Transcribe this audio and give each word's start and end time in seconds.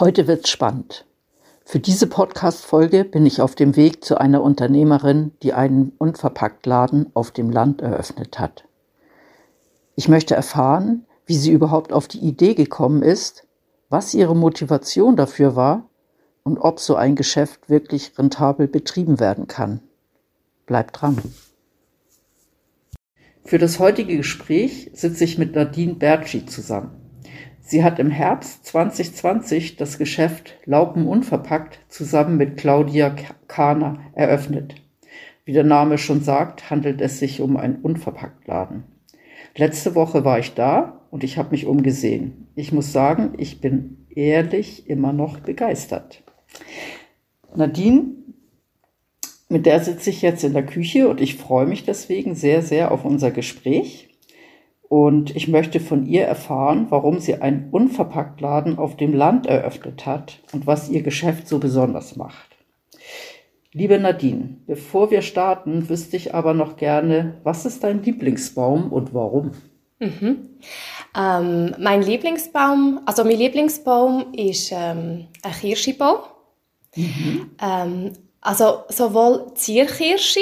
Heute 0.00 0.26
wird's 0.26 0.50
spannend. 0.50 1.06
Für 1.64 1.78
diese 1.78 2.08
Podcast-Folge 2.08 3.04
bin 3.04 3.26
ich 3.26 3.40
auf 3.40 3.54
dem 3.54 3.76
Weg 3.76 4.02
zu 4.02 4.20
einer 4.20 4.42
Unternehmerin, 4.42 5.30
die 5.44 5.52
einen 5.52 5.92
Unverpacktladen 5.98 7.12
auf 7.14 7.30
dem 7.30 7.48
Land 7.48 7.80
eröffnet 7.80 8.40
hat. 8.40 8.64
Ich 9.94 10.08
möchte 10.08 10.34
erfahren, 10.34 11.06
wie 11.26 11.36
sie 11.36 11.52
überhaupt 11.52 11.92
auf 11.92 12.08
die 12.08 12.18
Idee 12.18 12.54
gekommen 12.54 13.04
ist, 13.04 13.46
was 13.88 14.14
ihre 14.14 14.34
Motivation 14.34 15.14
dafür 15.14 15.54
war 15.54 15.88
und 16.42 16.58
ob 16.58 16.80
so 16.80 16.96
ein 16.96 17.14
Geschäft 17.14 17.70
wirklich 17.70 18.18
rentabel 18.18 18.66
betrieben 18.66 19.20
werden 19.20 19.46
kann. 19.46 19.78
Bleibt 20.66 21.00
dran. 21.00 21.18
Für 23.44 23.58
das 23.58 23.78
heutige 23.78 24.16
Gespräch 24.16 24.90
sitze 24.92 25.22
ich 25.22 25.38
mit 25.38 25.54
Nadine 25.54 25.94
Bertschi 25.94 26.46
zusammen. 26.46 27.03
Sie 27.66 27.82
hat 27.82 27.98
im 27.98 28.10
Herbst 28.10 28.66
2020 28.66 29.76
das 29.76 29.96
Geschäft 29.96 30.58
Laupen 30.66 31.06
unverpackt 31.06 31.80
zusammen 31.88 32.36
mit 32.36 32.58
Claudia 32.58 33.16
Kahner 33.48 34.00
eröffnet. 34.12 34.74
Wie 35.46 35.52
der 35.52 35.64
Name 35.64 35.96
schon 35.96 36.22
sagt, 36.22 36.68
handelt 36.68 37.00
es 37.00 37.18
sich 37.18 37.40
um 37.40 37.56
einen 37.56 37.76
Unverpacktladen. 37.76 38.84
Letzte 39.56 39.94
Woche 39.94 40.26
war 40.26 40.38
ich 40.38 40.52
da 40.52 41.00
und 41.10 41.24
ich 41.24 41.38
habe 41.38 41.52
mich 41.52 41.64
umgesehen. 41.64 42.48
Ich 42.54 42.70
muss 42.72 42.92
sagen, 42.92 43.32
ich 43.38 43.62
bin 43.62 44.06
ehrlich 44.10 44.90
immer 44.90 45.14
noch 45.14 45.40
begeistert. 45.40 46.22
Nadine, 47.56 48.10
mit 49.48 49.64
der 49.64 49.80
sitze 49.80 50.10
ich 50.10 50.20
jetzt 50.20 50.44
in 50.44 50.52
der 50.52 50.66
Küche 50.66 51.08
und 51.08 51.20
ich 51.20 51.36
freue 51.36 51.66
mich 51.66 51.84
deswegen 51.84 52.34
sehr, 52.34 52.60
sehr 52.60 52.92
auf 52.92 53.06
unser 53.06 53.30
Gespräch. 53.30 54.13
Und 54.88 55.34
ich 55.34 55.48
möchte 55.48 55.80
von 55.80 56.06
ihr 56.06 56.24
erfahren, 56.24 56.86
warum 56.90 57.18
sie 57.18 57.36
einen 57.36 57.68
Unverpacktladen 57.70 58.78
auf 58.78 58.96
dem 58.96 59.14
Land 59.14 59.46
eröffnet 59.46 60.06
hat 60.06 60.40
und 60.52 60.66
was 60.66 60.88
ihr 60.88 61.02
Geschäft 61.02 61.48
so 61.48 61.58
besonders 61.58 62.16
macht. 62.16 62.54
Liebe 63.72 63.98
Nadine, 63.98 64.58
bevor 64.66 65.10
wir 65.10 65.20
starten, 65.22 65.88
wüsste 65.88 66.16
ich 66.16 66.32
aber 66.32 66.54
noch 66.54 66.76
gerne, 66.76 67.40
was 67.42 67.66
ist 67.66 67.82
dein 67.82 68.04
Lieblingsbaum 68.04 68.92
und 68.92 69.12
warum? 69.14 69.50
Mhm. 69.98 70.50
Ähm, 71.18 71.74
mein 71.78 72.02
Lieblingsbaum, 72.02 73.00
also 73.04 73.24
mein 73.24 73.38
Lieblingsbaum 73.38 74.32
ist 74.32 74.70
ähm, 74.72 75.26
ein 75.42 75.52
Kirschbaum. 75.52 76.18
Mhm. 76.94 77.50
Ähm, 77.60 78.12
also 78.40 78.84
sowohl 78.90 79.52
Zierkirsche, 79.54 80.40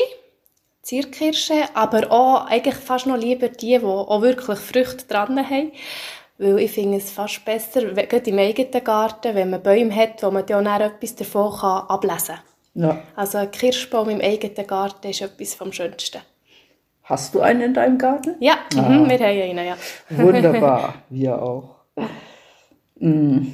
Zierkirsche, 0.82 1.64
aber 1.74 2.10
auch 2.10 2.46
eigentlich 2.46 2.74
fast 2.74 3.06
noch 3.06 3.16
lieber 3.16 3.48
die, 3.48 3.78
die 3.78 3.84
auch 3.84 4.20
wirklich 4.20 4.58
Früchte 4.58 5.06
dran 5.06 5.38
haben. 5.38 5.72
Weil 6.38 6.58
ich 6.58 6.72
finde 6.72 6.98
es 6.98 7.10
fast 7.10 7.44
besser, 7.44 7.82
gerade 7.82 8.30
im 8.30 8.38
eigenen 8.38 8.84
Garten, 8.84 9.34
wenn 9.34 9.50
man 9.50 9.62
Bäume 9.62 9.94
hat, 9.94 10.22
wo 10.22 10.30
man 10.30 10.44
dann 10.44 10.66
auch 10.66 10.80
etwas 10.80 11.14
davon 11.14 11.52
kann 11.52 11.84
ablesen 11.88 12.34
kann. 12.34 12.82
Ja. 12.82 13.02
Also 13.14 13.38
ein 13.38 13.50
Kirschbaum 13.50 14.08
im 14.08 14.20
eigenen 14.20 14.66
Garten 14.66 15.08
ist 15.08 15.20
etwas 15.20 15.54
vom 15.54 15.72
Schönsten. 15.72 16.20
Hast 17.04 17.34
du 17.34 17.40
einen 17.40 17.60
in 17.60 17.74
deinem 17.74 17.98
Garten? 17.98 18.36
Ja, 18.40 18.54
ah. 18.76 18.88
mhm, 18.88 19.08
wir 19.08 19.18
haben 19.18 19.58
einen, 19.58 19.66
ja. 19.66 19.76
Wunderbar, 20.10 20.94
wir 21.10 21.40
auch. 21.40 21.76
Hm. 22.98 23.52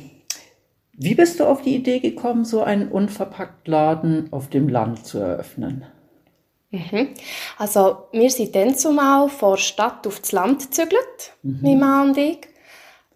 Wie 0.93 1.15
bist 1.15 1.41
du 1.41 1.45
auf 1.45 1.63
die 1.63 1.77
Idee 1.77 2.01
gekommen, 2.01 2.45
so 2.45 2.63
einen 2.63 2.89
Unverpacktladen 2.89 4.29
auf 4.33 4.49
dem 4.49 4.69
Land 4.69 5.07
zu 5.07 5.19
eröffnen? 5.19 5.87
Mhm. 6.71 7.15
Also 7.57 8.09
wir 8.13 8.31
sind 8.31 8.55
dann 8.55 8.77
zumal 8.77 9.29
von 9.29 9.53
der 9.53 9.59
Stadt 9.59 10.07
auf 10.07 10.21
das 10.21 10.33
Land 10.33 10.65
gezügelt, 10.65 11.33
mhm. 11.43 11.61
mein 11.63 11.79
Mann 11.79 12.09
und 12.09 12.19
ich, 12.19 12.41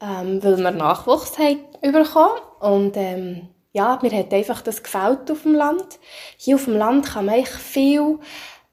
ähm, 0.00 0.42
weil 0.42 0.56
wir 0.58 0.70
Nachwuchs 0.70 1.38
haben 1.38 1.60
bekommen 1.82 2.40
und 2.60 2.96
ähm, 2.96 3.48
ja, 3.72 3.98
mir 4.02 4.12
hat 4.12 4.32
einfach 4.32 4.60
das 4.62 4.82
gefällt 4.82 5.30
auf 5.30 5.42
dem 5.42 5.54
Land. 5.54 5.98
Hier 6.36 6.56
auf 6.56 6.64
dem 6.64 6.76
Land 6.76 7.06
kann 7.06 7.26
man 7.26 7.36
echt 7.36 7.52
viel 7.52 8.18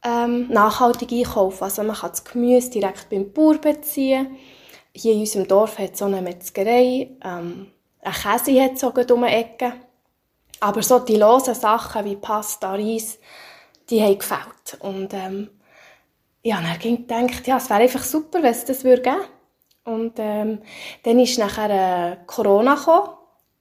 ähm, 0.04 0.48
nachhaltig 0.50 1.12
einkaufen. 1.12 1.64
Also 1.64 1.84
man 1.84 1.96
kann 1.96 2.12
das 2.12 2.24
Gemüse 2.24 2.70
direkt 2.70 3.10
beim 3.10 3.32
Bauer 3.32 3.58
beziehen. 3.58 4.38
Hier 4.94 5.14
in 5.14 5.22
unserem 5.22 5.48
Dorf 5.48 5.78
hat 5.78 5.94
es 5.94 6.00
so 6.00 6.06
eine 6.06 6.22
Metzgerei, 6.22 7.12
ähm, 7.24 7.68
ein 8.02 8.14
Käse 8.14 8.62
hat 8.62 8.74
es 8.76 8.84
um 8.84 9.22
die 9.24 9.28
Ecke. 9.28 9.74
Aber 10.62 10.82
so 10.84 11.00
die 11.00 11.16
losen 11.16 11.56
Sachen 11.56 12.06
wie 12.06 12.16
Pasta, 12.16 12.74
Reis, 12.74 13.20
die 13.90 14.02
haben 14.02 14.18
gefällt. 14.18 14.78
Und 14.80 15.14
ähm, 15.14 15.50
ja, 16.44 16.62
dann 16.62 16.80
ging 16.80 17.08
gedacht, 17.08 17.48
ja, 17.48 17.58
es 17.58 17.70
wäre 17.70 17.82
einfach 17.82 18.04
super, 18.04 18.42
wenn 18.42 18.52
es 18.52 18.66
das 18.66 18.84
würde 18.84 19.02
geben. 19.02 19.22
Und 19.84 20.14
ähm, 20.18 20.60
dann 21.04 21.20
ist 21.20 21.40
nachher 21.40 21.70
äh, 22.12 22.18
Corona 22.28 22.76
gekommen 22.76 23.10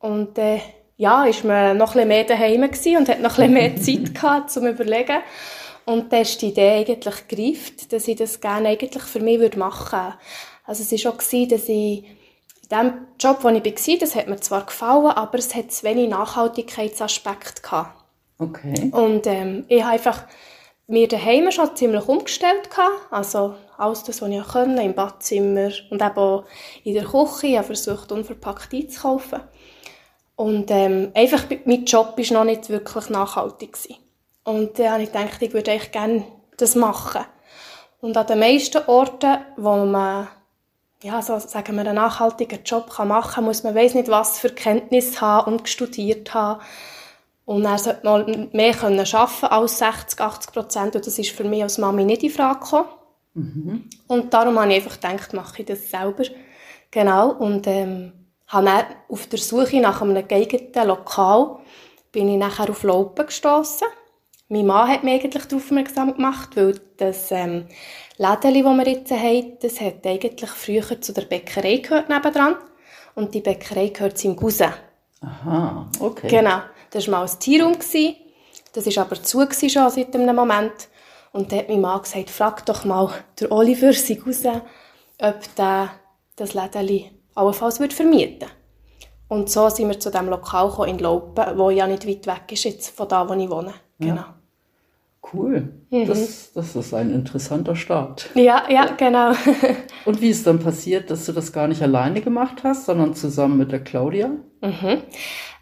und 0.00 0.39
äh, 0.39 0.61
ja, 0.97 1.25
ist 1.25 1.44
man 1.44 1.77
noch 1.77 1.94
ein 1.94 2.09
bisschen 2.09 2.09
mehr 2.09 2.25
daheim 2.25 2.62
und 2.99 3.09
hat 3.09 3.21
noch 3.21 3.39
ein 3.39 3.53
bisschen 3.53 3.53
mehr 3.53 3.77
Zeit 4.05 4.15
gehabt 4.15 4.50
zum 4.50 4.66
Überlegen. 4.66 5.19
Und 5.87 6.12
dann 6.12 6.22
ist 6.22 6.43
die 6.43 6.49
Idee 6.49 6.81
eigentlich 6.81 7.28
gereift, 7.28 7.93
dass 7.93 8.09
ich 8.09 8.16
das 8.16 8.41
gerne 8.41 8.69
eigentlich 8.69 9.03
für 9.03 9.21
mich 9.21 9.56
machen 9.56 9.99
würde. 9.99 10.19
Also 10.65 10.83
es 10.83 11.05
war 11.05 11.12
auch, 11.12 11.16
dass 11.16 11.69
ich 11.69 12.05
in 12.05 12.69
dem 12.71 12.93
Job, 13.19 13.39
wo 13.43 13.49
ich 13.49 13.65
war, 13.65 13.99
das 13.99 14.15
hat 14.15 14.28
mir 14.28 14.39
zwar 14.41 14.66
gefallen, 14.66 15.06
aber 15.06 15.39
es 15.39 15.55
hat 15.55 15.72
zu 15.72 15.84
wenig 15.84 16.10
Nachhaltigkeitsaspekte 16.10 17.62
gehabt. 17.62 17.97
Okay. 18.38 18.91
Und 18.93 19.26
ähm, 19.26 19.65
ich 19.69 19.82
habe 19.82 19.93
einfach 19.93 20.25
mir 20.87 21.06
daheim 21.09 21.50
schon 21.50 21.75
ziemlich 21.76 22.09
umgestellt 22.09 22.71
gehabt. 22.71 23.12
Also 23.12 23.54
alles 23.76 24.04
das, 24.04 24.22
was 24.22 24.31
ich 24.31 24.47
konnte, 24.47 24.82
im 24.82 24.94
Badzimmer 24.94 25.71
und 25.91 26.03
eben 26.03 26.19
auch 26.19 26.44
in 26.84 26.94
der 26.94 27.04
Küche. 27.04 27.48
Ich 27.48 27.56
habe 27.56 27.66
versucht, 27.66 28.10
unverpackt 28.12 28.72
einzukaufen. 28.72 29.41
Und 30.37 30.71
ähm, 30.71 31.10
einfach, 31.15 31.44
mein 31.65 31.84
Job 31.84 32.15
war 32.16 32.38
noch 32.38 32.44
nicht 32.44 32.69
wirklich 32.69 33.10
nachhaltig. 33.10 33.72
Gewesen. 33.72 33.97
Und 34.44 34.78
dann 34.78 34.93
habe 34.93 35.03
ich 35.03 35.12
gedacht, 35.12 35.43
ich 35.43 35.53
würde 35.53 35.72
eigentlich 35.72 35.93
gerne 35.93 36.25
das 36.56 36.75
machen. 36.75 37.25
Und 38.00 38.16
an 38.16 38.27
den 38.27 38.38
meisten 38.38 38.82
Orten, 38.87 39.38
wo 39.56 39.77
man 39.84 40.28
ja, 41.03 41.22
so 41.22 41.38
sagen 41.38 41.77
wir, 41.77 41.82
einen 41.82 41.94
nachhaltigen 41.94 42.65
Job 42.65 42.93
machen 43.04 43.34
kann, 43.34 43.44
muss 43.44 43.62
man 43.62 43.75
weiss 43.75 43.94
nicht, 43.94 44.09
was 44.09 44.38
für 44.38 44.50
Kenntnisse 44.50 45.21
haben 45.21 45.53
und 45.53 45.69
studiert 45.69 46.34
haben. 46.34 46.60
Und 47.48 47.64
er 47.64 47.78
sollte 47.78 48.04
mal 48.04 48.48
mehr 48.53 48.75
können 48.75 49.00
arbeiten 49.00 49.47
als 49.47 49.78
60, 49.78 50.20
80 50.20 50.53
Prozent. 50.53 50.97
Und 50.97 51.06
das 51.06 51.19
ist 51.19 51.31
für 51.31 51.44
mich 51.44 51.62
als 51.62 51.78
Mami 51.78 52.04
nicht 52.04 52.22
in 52.22 52.28
Frage 52.28 52.60
gekommen. 52.60 52.88
Mhm. 53.32 53.84
Und 54.06 54.34
darum 54.34 54.59
habe 54.59 54.70
ich 54.70 54.84
einfach 54.84 55.00
gedacht, 55.00 55.32
mache 55.32 55.62
ich 55.62 55.66
das 55.66 55.91
selber. 55.91 56.25
Genau. 56.91 57.31
Und 57.31 57.66
ähm, 57.66 58.12
habe 58.48 58.66
dann 58.66 58.84
auf 59.09 59.28
der 59.28 59.38
Suche 59.38 59.81
nach 59.81 60.03
einem 60.03 60.28
geeigneten 60.28 60.86
Lokal 60.86 61.60
bin 62.12 62.28
ich 62.28 62.36
nachher 62.36 62.69
auf 62.69 62.82
Laupen 62.82 63.25
gestoßen. 63.25 63.88
Mein 64.50 64.66
Mann 64.66 64.86
hat 64.86 65.03
mich 65.03 65.15
eigentlich 65.15 65.47
darauf 65.47 65.65
aufmerksam 65.65 66.15
gemacht, 66.16 66.50
weil 66.54 66.78
das 66.98 67.30
ähm, 67.30 67.65
Läden, 68.18 68.62
das 68.62 68.77
wir 68.77 68.89
jetzt 68.89 69.10
haben, 69.10 69.53
das 69.62 69.80
hat 69.80 70.06
eigentlich 70.06 70.50
früher 70.50 71.00
zu 71.00 71.15
der 71.15 71.22
Bäckerei 71.22 71.78
gehört 71.78 72.10
nebendran. 72.10 72.56
Und 73.15 73.33
die 73.33 73.41
Bäckerei 73.41 73.89
gehört 73.89 74.18
seinem 74.18 74.36
Cousin. 74.36 74.68
Aha, 75.22 75.91
okay. 75.98 76.28
Genau. 76.28 76.60
Das 76.90 77.08
war 77.08 77.20
mal 77.20 77.28
ein 77.28 77.38
Tierraum. 77.38 77.76
Das 78.72 78.86
war 78.86 79.04
aber 79.04 79.22
zu 79.22 79.40
schon 79.50 79.90
seit 79.90 80.14
einem 80.14 80.36
Moment. 80.36 80.88
Und 81.32 81.52
dann 81.52 81.60
hat 81.60 81.68
mein 81.68 81.80
Mann 81.80 82.02
gesagt, 82.02 82.30
frag 82.30 82.64
doch 82.66 82.84
mal 82.84 83.10
der 83.38 83.52
Oliver, 83.52 83.92
sein 83.92 84.20
Cousin, 84.20 84.62
ob 85.20 85.54
der 85.56 85.90
das 86.36 86.54
Läden 86.54 87.10
allenfalls 87.34 87.78
vermieten 87.78 88.40
würde. 88.40 88.52
Und 89.28 89.50
so 89.50 89.68
sind 89.68 89.88
wir 89.88 90.00
zu 90.00 90.10
dem 90.10 90.28
Lokal 90.28 90.88
in 90.88 90.98
Laupen, 90.98 91.34
das 91.34 91.74
ja 91.74 91.86
nicht 91.86 92.08
weit 92.08 92.26
weg 92.26 92.52
ist 92.52 92.64
jetzt 92.64 92.88
von 92.90 93.08
da, 93.08 93.28
wo 93.28 93.34
ich 93.34 93.50
wohne. 93.50 93.74
Genau. 93.98 94.16
Ja. 94.16 94.34
Cool. 95.32 95.68
Mhm. 95.90 96.06
Das, 96.06 96.52
das 96.54 96.74
ist 96.74 96.94
ein 96.94 97.12
interessanter 97.12 97.76
Start. 97.76 98.30
Ja, 98.34 98.62
ja, 98.70 98.86
genau. 98.96 99.32
Und 100.06 100.20
wie 100.22 100.30
ist 100.30 100.46
dann 100.46 100.58
passiert, 100.58 101.10
dass 101.10 101.26
du 101.26 101.32
das 101.32 101.52
gar 101.52 101.68
nicht 101.68 101.82
alleine 101.82 102.22
gemacht 102.22 102.62
hast, 102.64 102.86
sondern 102.86 103.14
zusammen 103.14 103.58
mit 103.58 103.70
der 103.70 103.84
Claudia? 103.84 104.28
Mhm. 104.62 105.02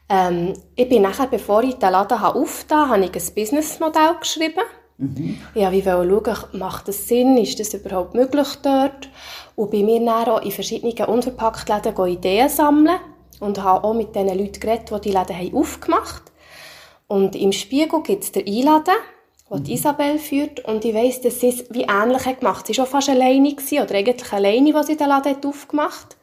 Ähm, 0.09 0.55
ich 0.75 0.89
bin 0.89 1.03
nachher, 1.03 1.27
bevor 1.27 1.63
ich 1.63 1.75
den 1.75 1.91
Laden 1.91 2.19
aufgetan 2.19 2.89
habe, 2.89 3.03
habe 3.03 3.05
ich 3.05 3.29
ein 3.29 3.35
Businessmodell 3.35 4.17
geschrieben. 4.21 4.63
Mhm. 4.99 5.39
Ja, 5.55 5.73
wie 5.73 5.83
schauen, 5.83 6.37
macht 6.53 6.89
das 6.89 7.09
Sinn? 7.09 7.37
Ist 7.37 7.59
das 7.61 7.75
überhaupt 7.75 8.15
möglich 8.15 8.49
dort? 8.63 9.09
Und 9.57 9.71
bei 9.71 9.83
mir 9.83 10.01
dann 10.01 10.29
auch 10.29 10.43
in 10.43 10.53
verschiedenen 10.53 10.97
Unverpacktläden 11.07 11.95
Ideen 12.07 12.49
sammeln. 12.49 12.99
und 13.41 13.63
habe 13.63 13.85
auch 13.85 13.95
mit 13.95 14.15
den 14.15 14.29
Leuten 14.29 14.61
geredet, 14.61 14.91
die 14.91 15.01
die 15.01 15.13
Läden 15.13 15.37
haben 15.37 15.55
aufgemacht 15.55 16.23
haben. 17.09 17.23
Und 17.23 17.37
im 17.37 17.53
Spiegel 17.53 18.03
gibt 18.03 18.25
es 18.25 18.33
den 18.33 18.47
Einladen, 18.47 18.95
den 19.51 19.65
die 19.65 19.75
Isabel 19.75 20.19
führt. 20.19 20.65
Und 20.65 20.85
ich 20.85 20.95
weiss, 20.95 21.21
dass 21.21 21.41
sie 21.41 21.49
es 21.51 21.65
wie 21.71 21.83
ähnlich 21.83 22.25
hat 22.27 22.41
gemacht. 22.41 22.67
Sie 22.67 22.77
war 22.77 22.85
auch 22.85 22.89
fast 22.89 23.09
alleine, 23.09 23.55
gewesen, 23.55 23.83
oder 23.83 23.95
eigentlich 23.95 24.33
alleine, 24.33 24.75
als 24.75 24.87
sie 24.87 24.97
den 24.97 25.09
Laden 25.09 25.35
hat 25.35 25.47
aufgemacht 25.47 26.11
hat. 26.11 26.17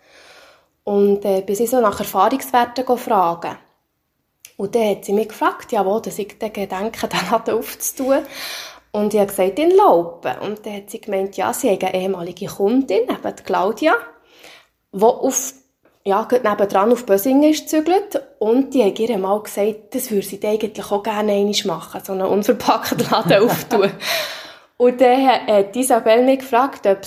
Und 0.84 1.24
äh, 1.24 1.42
bis 1.42 1.62
ich 1.62 1.70
so 1.70 1.80
nach 1.80 2.00
Erfahrungswerten 2.00 2.98
fragen. 2.98 3.58
Und 4.58 4.76
dann 4.76 4.90
hat 4.90 5.06
sie 5.06 5.14
mich 5.14 5.30
gefragt, 5.30 5.72
ja, 5.72 5.86
wo 5.86 6.00
dass 6.00 6.20
ich 6.20 6.38
den 6.38 6.54
Gedanken, 6.54 7.10
den 7.10 7.32
Laden 7.32 7.56
aufzutun. 7.56 8.20
Und 8.92 9.14
ich 9.14 9.20
habe 9.20 9.30
gesagt, 9.30 9.60
in 9.60 9.72
Laupen. 9.72 10.38
Und 10.40 10.66
dann 10.66 10.76
hat 10.76 10.90
sie 10.90 11.02
gemeint, 11.02 11.36
ja, 11.36 11.52
sie 11.54 11.72
hat 11.72 11.84
eine 11.84 11.96
ehemalige 11.96 12.46
Kundin, 12.46 13.04
eben 13.04 13.36
Claudia, 13.44 13.94
die 14.92 15.04
auf 15.04 15.54
ja, 16.06 16.28
nebenan 16.32 16.92
auf 16.92 17.06
Bösingen 17.06 17.52
ist 17.52 17.70
gezügelt 17.70 18.22
und 18.40 18.74
die 18.74 18.84
hat 18.84 19.00
ihr 19.00 19.18
mal 19.18 19.42
gesagt, 19.42 19.96
das 19.96 20.12
würde 20.12 20.28
sie 20.28 20.40
eigentlich 20.46 20.92
auch 20.92 21.02
gerne 21.02 21.32
einmal 21.32 21.56
machen, 21.66 22.02
so 22.04 22.12
einen 22.12 22.28
unverpackten 22.28 23.00
Laden 23.12 23.50
auftun. 23.50 23.92
und 24.78 25.00
dann 25.00 25.28
hat 25.28 25.76
Isabel 25.76 26.24
mich 26.24 26.40
gefragt, 26.40 26.86
ob, 26.88 27.00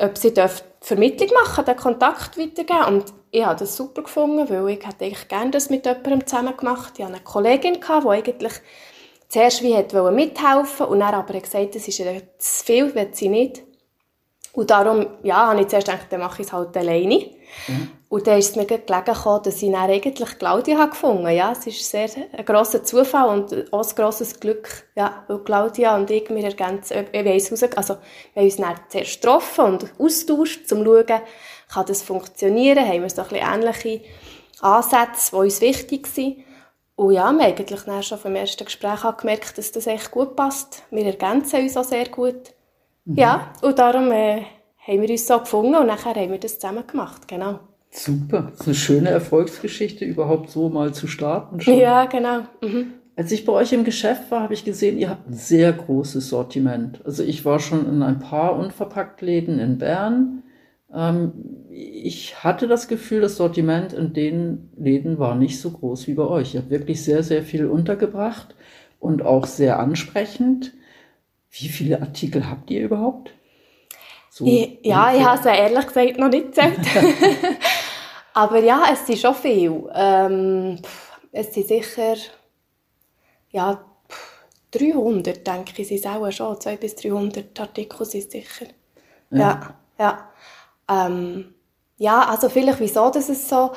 ob 0.00 0.16
sie 0.16 0.32
Vermittlung 0.80 1.30
machen 1.42 1.64
den 1.64 1.76
Kontakt 1.76 2.38
weitergeben 2.38 2.84
und 2.84 3.12
ich 3.36 3.44
habe 3.44 3.58
das 3.58 3.76
super 3.76 4.02
gefunden, 4.02 4.48
weil 4.48 4.68
ich 4.70 4.86
hätte 4.86 5.04
eigentlich 5.04 5.28
gerne 5.28 5.50
das 5.50 5.68
mit 5.68 5.84
jemandem 5.84 6.26
zusammen 6.26 6.56
gemacht. 6.56 6.94
Ich 6.96 7.04
hatte 7.04 7.14
eine 7.14 7.22
Kollegin, 7.22 7.74
die 7.74 8.08
eigentlich 8.08 8.54
zuerst 9.28 9.62
wie 9.62 9.74
mithelfen 9.74 10.78
wollte 10.80 10.86
und 10.86 11.00
dann 11.00 11.14
aber 11.14 11.38
gesagt, 11.38 11.74
das 11.74 11.86
ist 11.86 11.98
ihr 11.98 12.22
zu 12.38 12.64
viel, 12.64 12.94
will 12.94 13.10
sie 13.12 13.28
nicht. 13.28 13.62
Und 14.54 14.70
darum, 14.70 15.06
ja, 15.22 15.48
habe 15.48 15.60
ich 15.60 15.68
zuerst 15.68 15.86
gedacht, 15.86 16.06
dann 16.08 16.20
mache 16.20 16.40
ich 16.40 16.48
es 16.48 16.52
halt 16.54 16.74
alleine. 16.78 17.30
Mhm. 17.68 17.90
Und 18.08 18.26
dann 18.26 18.38
ist 18.38 18.50
es 18.50 18.56
mir 18.56 18.66
gelegen 18.66 19.04
gekommen, 19.04 19.42
dass 19.42 19.62
ich 19.62 19.72
dann 19.72 19.90
eigentlich 19.90 20.38
Claudia 20.38 20.78
habe 20.78 20.90
gefunden 20.90 21.28
Ja, 21.28 21.50
es 21.50 21.66
ist 21.66 21.90
sehr 21.90 22.08
ein 22.32 22.44
grosser 22.44 22.84
Zufall 22.84 23.28
und 23.28 23.72
auch 23.72 23.88
ein 23.88 23.94
grosses 23.96 24.38
Glück, 24.38 24.84
ja, 24.94 25.24
weil 25.26 25.38
Claudia 25.40 25.96
und 25.96 26.08
ich, 26.10 26.30
wir 26.30 26.44
ergänzen, 26.44 27.06
ich 27.10 27.24
weiss 27.24 27.50
raus, 27.50 27.64
also 27.74 27.96
wir 28.34 28.42
haben 28.42 28.44
uns 28.44 28.56
dann 28.56 28.76
zuerst 28.88 29.20
getroffen 29.20 29.64
und 29.64 29.92
austauscht, 29.98 30.72
um 30.72 30.78
zu 30.78 30.84
schauen, 30.84 31.20
kann 31.68 31.86
das 31.86 32.02
funktionieren, 32.02 32.86
haben 32.86 33.02
wir 33.02 33.10
so 33.10 33.22
ein 33.22 33.28
bisschen 33.28 33.52
ähnliche 33.52 34.00
Ansätze, 34.60 35.30
die 35.32 35.36
uns 35.36 35.60
wichtig 35.60 36.06
sind. 36.06 36.44
Und 36.94 37.12
ja, 37.12 37.24
wir 37.24 37.26
haben 37.26 37.40
eigentlich 37.40 37.82
dann 37.82 38.02
schon 38.04 38.18
vom 38.18 38.36
ersten 38.36 38.64
Gespräch 38.64 39.00
gemerkt, 39.18 39.58
dass 39.58 39.72
das 39.72 39.86
echt 39.86 40.12
gut 40.12 40.36
passt. 40.36 40.82
Wir 40.90 41.04
ergänzen 41.04 41.60
uns 41.60 41.76
auch 41.76 41.84
sehr 41.84 42.08
gut. 42.08 42.54
Mhm. 43.04 43.16
Ja, 43.16 43.52
und 43.62 43.78
darum 43.78 44.12
äh, 44.12 44.44
haben 44.78 45.02
wir 45.02 45.10
uns 45.10 45.26
so 45.26 45.40
gefunden 45.40 45.74
und 45.74 45.86
nachher 45.86 46.14
haben 46.14 46.30
wir 46.30 46.38
das 46.38 46.58
zusammen 46.58 46.86
gemacht, 46.86 47.26
genau. 47.26 47.58
Super, 47.98 48.48
das 48.50 48.60
ist 48.60 48.66
eine 48.66 48.74
schöne 48.74 49.08
Erfolgsgeschichte, 49.08 50.04
überhaupt 50.04 50.50
so 50.50 50.68
mal 50.68 50.92
zu 50.92 51.06
starten. 51.06 51.60
Schon. 51.60 51.78
Ja, 51.78 52.04
genau. 52.04 52.40
Mhm. 52.62 52.92
Als 53.16 53.32
ich 53.32 53.46
bei 53.46 53.52
euch 53.52 53.72
im 53.72 53.84
Geschäft 53.84 54.30
war, 54.30 54.42
habe 54.42 54.52
ich 54.52 54.66
gesehen, 54.66 54.98
ihr 54.98 55.08
habt 55.08 55.30
ein 55.30 55.34
sehr 55.34 55.72
großes 55.72 56.28
Sortiment. 56.28 57.00
Also 57.06 57.22
ich 57.22 57.46
war 57.46 57.58
schon 57.58 57.88
in 57.88 58.02
ein 58.02 58.18
paar 58.18 58.58
Unverpacktläden 58.58 59.58
in 59.58 59.78
Bern. 59.78 60.42
Ähm, 60.94 61.32
ich 61.70 62.44
hatte 62.44 62.68
das 62.68 62.88
Gefühl, 62.88 63.22
das 63.22 63.36
Sortiment 63.36 63.94
in 63.94 64.12
den 64.12 64.68
Läden 64.76 65.18
war 65.18 65.34
nicht 65.34 65.58
so 65.58 65.70
groß 65.70 66.06
wie 66.06 66.14
bei 66.14 66.24
euch. 66.24 66.52
Ihr 66.52 66.60
habt 66.60 66.70
wirklich 66.70 67.02
sehr, 67.02 67.22
sehr 67.22 67.42
viel 67.42 67.64
untergebracht 67.64 68.54
und 69.00 69.22
auch 69.22 69.46
sehr 69.46 69.78
ansprechend. 69.78 70.74
Wie 71.50 71.68
viele 71.68 72.02
Artikel 72.02 72.50
habt 72.50 72.70
ihr 72.70 72.82
überhaupt? 72.82 73.32
So 74.28 74.44
ja, 74.44 75.14
ich 75.16 75.24
habe 75.24 75.38
es 75.38 75.46
ehrlich 75.46 75.86
gesagt 75.86 76.18
noch 76.18 76.28
nicht 76.28 76.48
gezählt. 76.48 76.76
Aber 78.36 78.58
ja, 78.58 78.88
es 78.92 79.06
sind 79.06 79.18
schon 79.18 79.34
viel. 79.34 79.90
Ähm, 79.94 80.78
es 81.32 81.54
sind 81.54 81.68
sicher 81.68 82.16
ja, 83.50 83.82
300, 84.72 85.46
denke 85.46 85.80
ich, 85.80 85.88
sind 85.88 86.00
es 86.00 86.06
auch 86.06 86.30
schon. 86.30 86.60
200 86.60 86.78
bis 86.78 86.96
300 86.96 87.58
Artikel 87.58 88.04
sind 88.04 88.30
sicher. 88.30 88.66
Ja, 89.30 89.38
ja. 89.98 90.30
Ja, 90.88 91.06
ähm, 91.06 91.54
ja 91.96 92.28
also 92.28 92.50
vielleicht 92.50 92.80
wieso, 92.80 93.08
dass 93.08 93.30
es 93.30 93.48
so 93.48 93.72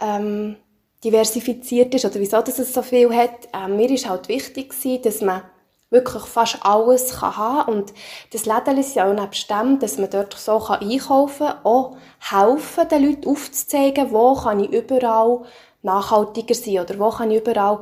ähm, 0.00 0.56
diversifiziert 1.04 1.94
ist 1.94 2.04
oder 2.04 2.18
wieso, 2.18 2.42
dass 2.42 2.58
es 2.58 2.74
so 2.74 2.82
viel 2.82 3.14
hat. 3.14 3.48
Ähm, 3.54 3.76
mir 3.76 3.90
ist 3.92 4.08
halt 4.08 4.26
wichtig 4.26 4.70
gewesen, 4.70 5.02
dass 5.02 5.20
man 5.20 5.42
wirklich 5.90 6.22
fast 6.22 6.58
alles 6.64 7.18
kann 7.18 7.36
haben 7.36 7.72
Und 7.72 7.92
das 8.32 8.46
Läden 8.46 8.78
ist 8.78 8.94
ja 8.94 9.08
auch 9.08 9.14
nebst 9.14 9.50
dem, 9.50 9.78
dass 9.78 9.98
man 9.98 10.10
dort 10.10 10.34
so 10.34 10.58
kann 10.58 10.80
einkaufen 10.80 11.46
kann, 11.48 11.64
auch 11.64 11.96
helfen, 12.20 12.88
den 12.88 13.06
Leuten 13.06 13.28
aufzuzeigen, 13.28 14.12
wo 14.12 14.34
kann 14.34 14.60
ich 14.60 14.70
überall 14.70 15.42
nachhaltiger 15.82 16.54
sein 16.54 16.78
oder 16.78 16.98
wo 16.98 17.10
kann 17.10 17.30
ich 17.30 17.40
überall 17.40 17.80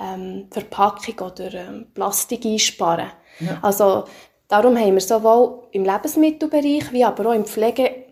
ähm, 0.00 0.48
Verpackung 0.50 1.26
oder 1.26 1.52
ähm, 1.52 1.86
Plastik 1.94 2.44
einsparen. 2.46 3.10
Ja. 3.40 3.58
Also 3.62 4.04
darum 4.48 4.76
haben 4.76 4.94
wir 4.94 5.00
sowohl 5.00 5.64
im 5.72 5.84
Lebensmittelbereich 5.84 6.92
wie 6.92 7.04
aber 7.04 7.30
auch 7.30 7.34
im 7.34 7.44
Pflege 7.44 8.06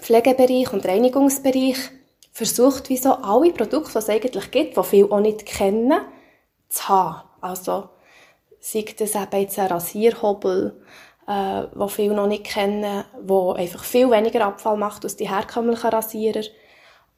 Pflegebereich 0.00 0.70
und 0.72 0.84
Reinigungsbereich 0.84 1.78
versucht, 2.30 2.90
wie 2.90 2.98
so 2.98 3.14
alle 3.14 3.52
Produkte, 3.52 3.92
die 3.92 3.98
es 3.98 4.08
eigentlich 4.10 4.50
gibt, 4.50 4.76
die 4.76 4.82
viele 4.82 5.10
auch 5.10 5.20
nicht 5.20 5.46
kennen, 5.46 6.00
zu 6.68 6.88
haben. 6.88 7.22
Also 7.40 7.88
sei 8.64 8.86
das 8.98 9.14
eben 9.14 9.40
jetzt 9.42 9.58
ein 9.58 9.66
Rasierhobel, 9.66 10.80
äh, 11.28 11.64
wo 11.74 11.86
viele 11.86 12.14
noch 12.14 12.26
nicht 12.26 12.44
kennen, 12.44 13.04
wo 13.20 13.52
einfach 13.52 13.84
viel 13.84 14.10
weniger 14.10 14.46
Abfall 14.46 14.78
macht 14.78 15.04
als 15.04 15.16
die 15.16 15.28
herkömmlichen 15.28 15.90
Rasierer. 15.90 16.44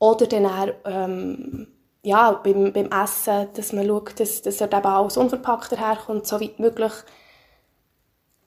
Oder 0.00 0.26
dann 0.26 0.46
auch, 0.46 0.68
ähm, 0.84 1.68
ja, 2.02 2.32
beim, 2.32 2.72
beim 2.72 2.90
Essen, 2.90 3.48
dass 3.54 3.72
man 3.72 3.86
schaut, 3.86 4.18
dass, 4.18 4.42
dass 4.42 4.60
er 4.60 4.72
eben 4.72 4.86
alles 4.86 5.16
unverpackt 5.16 5.70
herkommt, 5.78 6.26
so 6.26 6.40
weit 6.40 6.58
möglich. 6.58 6.92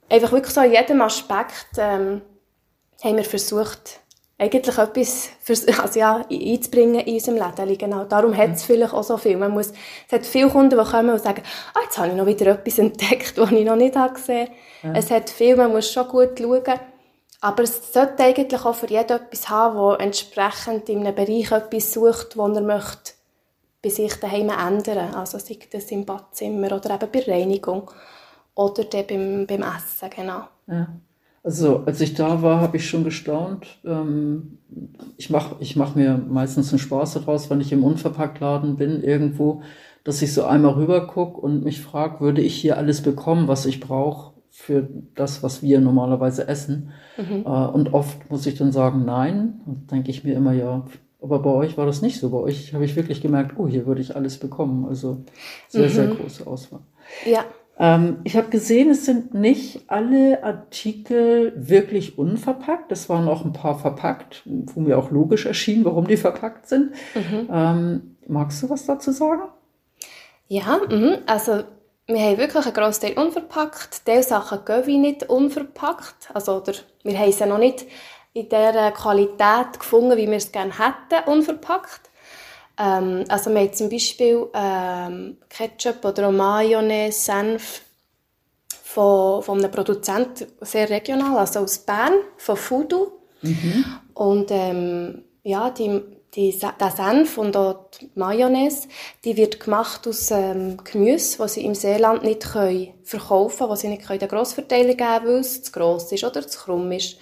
Einfach 0.09 0.33
wirklich 0.33 0.53
so 0.53 0.61
in 0.61 0.73
jedem 0.73 1.01
Aspekt 1.01 1.77
ähm, 1.77 2.21
haben 3.01 3.15
wir 3.15 3.23
versucht, 3.23 4.01
eigentlich 4.39 4.77
etwas 4.77 5.29
für, 5.41 5.53
also 5.83 5.99
ja, 5.99 6.25
einzubringen 6.31 7.01
in 7.01 7.15
unserem 7.15 7.37
Leben. 7.37 7.77
Genau. 7.77 8.05
Darum 8.05 8.35
hat 8.35 8.51
es 8.51 8.63
vielleicht 8.63 8.93
auch 8.93 9.03
so 9.03 9.17
viel. 9.17 9.37
Man 9.37 9.51
muss, 9.51 9.73
es 10.07 10.13
hat 10.13 10.25
viele 10.25 10.49
Kunden, 10.49 10.79
die 10.79 10.89
kommen 10.89 11.09
und 11.09 11.21
sagen, 11.21 11.43
ah, 11.73 11.79
jetzt 11.83 11.97
habe 11.97 12.07
ich 12.07 12.15
noch 12.15 12.25
wieder 12.25 12.47
etwas 12.47 12.79
entdeckt, 12.79 13.33
was 13.37 13.51
ich 13.51 13.65
noch 13.65 13.75
nicht 13.75 13.93
gesehen 13.93 14.47
habe. 14.47 14.51
Ja. 14.83 14.93
Es 14.95 15.11
hat 15.11 15.29
viel, 15.29 15.55
man 15.55 15.71
muss 15.71 15.91
schon 15.91 16.07
gut 16.07 16.39
schauen. 16.39 16.79
Aber 17.41 17.63
es 17.63 17.93
sollte 17.93 18.23
eigentlich 18.23 18.65
auch 18.65 18.75
für 18.75 18.89
jeden 18.89 19.11
etwas 19.11 19.49
haben, 19.49 19.77
der 19.77 20.05
entsprechend 20.05 20.89
in 20.89 21.05
einem 21.05 21.15
Bereich 21.15 21.51
etwas 21.51 21.93
sucht, 21.93 22.35
wo 22.35 22.47
er 22.47 22.61
möchte 22.61 23.13
bei 23.81 23.89
sich 23.89 24.13
daheim 24.15 24.49
ändern. 24.49 25.15
Also 25.15 25.37
sei 25.37 25.57
das 25.71 25.91
im 25.91 26.05
Badzimmer 26.05 26.73
oder 26.73 26.95
eben 26.95 27.11
bei 27.11 27.23
Reinigung 27.31 27.89
oder 28.55 28.83
dann 28.83 29.07
beim, 29.07 29.47
beim 29.47 29.63
Essen, 29.63 30.09
genau. 30.09 30.43
Ja. 30.67 30.87
Also 31.43 31.83
als 31.85 32.01
ich 32.01 32.13
da 32.13 32.41
war, 32.41 32.61
habe 32.61 32.77
ich 32.77 32.89
schon 32.89 33.03
gestaunt. 33.03 33.79
Ähm, 33.85 34.59
ich 35.17 35.29
mache 35.29 35.55
ich 35.59 35.75
mach 35.75 35.95
mir 35.95 36.17
meistens 36.17 36.71
einen 36.71 36.79
Spaß 36.79 37.13
daraus, 37.13 37.49
wenn 37.49 37.61
ich 37.61 37.71
im 37.71 37.83
Unverpacktladen 37.83 38.75
bin 38.75 39.01
irgendwo, 39.03 39.61
dass 40.03 40.21
ich 40.21 40.33
so 40.33 40.43
einmal 40.43 40.73
rüber 40.73 41.07
gucke 41.07 41.39
und 41.39 41.63
mich 41.63 41.81
frage, 41.81 42.19
würde 42.19 42.41
ich 42.41 42.55
hier 42.55 42.77
alles 42.77 43.01
bekommen, 43.01 43.47
was 43.47 43.65
ich 43.65 43.79
brauche 43.79 44.33
für 44.49 44.87
das, 45.15 45.41
was 45.41 45.61
wir 45.63 45.79
normalerweise 45.79 46.47
essen? 46.47 46.91
Mhm. 47.17 47.43
Äh, 47.45 47.67
und 47.67 47.93
oft 47.93 48.29
muss 48.29 48.45
ich 48.45 48.55
dann 48.55 48.71
sagen, 48.71 49.05
nein. 49.05 49.61
Und 49.65 49.91
denke 49.91 50.11
ich 50.11 50.23
mir 50.23 50.35
immer, 50.35 50.53
ja, 50.53 50.85
aber 51.21 51.39
bei 51.39 51.49
euch 51.49 51.77
war 51.77 51.85
das 51.85 52.01
nicht 52.01 52.19
so. 52.19 52.29
Bei 52.29 52.37
euch 52.37 52.73
habe 52.73 52.85
ich 52.85 52.95
wirklich 52.95 53.21
gemerkt, 53.21 53.55
oh, 53.57 53.67
hier 53.67 53.85
würde 53.85 54.01
ich 54.01 54.15
alles 54.15 54.37
bekommen. 54.37 54.85
Also 54.85 55.23
sehr, 55.67 55.87
mhm. 55.87 55.93
sehr 55.93 56.07
große 56.07 56.47
Auswahl. 56.47 56.81
Ja. 57.25 57.45
Ähm, 57.79 58.17
ich 58.25 58.35
habe 58.35 58.49
gesehen, 58.49 58.89
es 58.89 59.05
sind 59.05 59.33
nicht 59.33 59.85
alle 59.87 60.43
Artikel 60.43 61.53
wirklich 61.55 62.17
unverpackt. 62.17 62.91
Es 62.91 63.07
waren 63.07 63.27
auch 63.29 63.45
ein 63.45 63.53
paar 63.53 63.79
verpackt, 63.79 64.43
wo 64.45 64.81
mir 64.81 64.97
auch 64.97 65.11
logisch 65.11 65.45
erschien, 65.45 65.85
warum 65.85 66.05
die 66.05 66.17
verpackt 66.17 66.67
sind. 66.67 66.91
Mhm. 67.15 67.49
Ähm, 67.51 68.17
magst 68.27 68.61
du 68.61 68.69
was 68.69 68.85
dazu 68.85 69.11
sagen? 69.11 69.43
Ja, 70.49 70.79
mh. 70.89 71.19
also 71.25 71.63
wir 72.07 72.19
haben 72.19 72.37
wirklich 72.37 72.65
einen 72.65 72.73
grossen 72.73 73.01
Teil 73.01 73.23
unverpackt. 73.23 74.05
Teil 74.05 74.23
Sachen 74.23 74.65
gehen 74.65 74.87
wir 74.87 74.97
nicht 74.97 75.29
unverpackt. 75.29 76.31
Also, 76.33 76.57
oder 76.57 76.73
wir 77.03 77.17
haben 77.17 77.31
sie 77.31 77.45
noch 77.45 77.59
nicht 77.59 77.85
in 78.33 78.49
der 78.49 78.91
Qualität 78.91 79.79
gefunden, 79.79 80.17
wie 80.17 80.27
wir 80.27 80.37
es 80.37 80.51
gerne 80.51 80.73
hätten, 80.77 81.29
unverpackt. 81.29 82.08
Ähm, 82.79 83.25
also 83.27 83.51
wir 83.51 83.59
haben 83.59 83.73
zum 83.73 83.89
Beispiel 83.89 84.47
ähm, 84.53 85.37
Ketchup 85.49 86.03
oder 86.05 86.31
Mayonnaise, 86.31 87.19
Senf 87.19 87.81
von, 88.83 89.43
von 89.43 89.59
einem 89.59 89.71
Produzent, 89.71 90.47
sehr 90.61 90.89
regional, 90.89 91.37
also 91.37 91.59
aus 91.59 91.79
Bern, 91.79 92.13
von 92.37 92.55
Fudu. 92.55 93.11
Mhm. 93.41 93.85
Und 94.13 94.51
ähm, 94.51 95.23
ja, 95.43 95.69
die, 95.69 96.01
die, 96.35 96.57
der 96.57 96.91
Senf 96.91 97.37
und 97.37 97.57
auch 97.57 97.89
die 97.99 98.09
Mayonnaise, 98.15 98.87
die 99.25 99.35
wird 99.35 99.59
gemacht 99.59 100.07
aus 100.07 100.31
ähm, 100.31 100.77
Gemüse, 100.83 101.37
das 101.39 101.53
sie 101.53 101.65
im 101.65 101.75
Seeland 101.75 102.23
nicht 102.23 102.51
können 102.51 102.93
verkaufen 103.03 103.57
können, 103.57 103.69
das 103.69 103.79
sie 103.81 103.87
nicht 103.89 104.05
können 104.05 104.19
den 104.19 104.29
Grossverteiler 104.29 104.93
geben 104.93 104.97
können, 104.97 105.25
weil 105.25 105.39
es 105.39 105.63
zu 105.63 105.71
gross 105.71 106.11
ist 106.11 106.23
oder 106.23 106.47
zu 106.47 106.59
krumm 106.59 106.91
ist. 106.91 107.17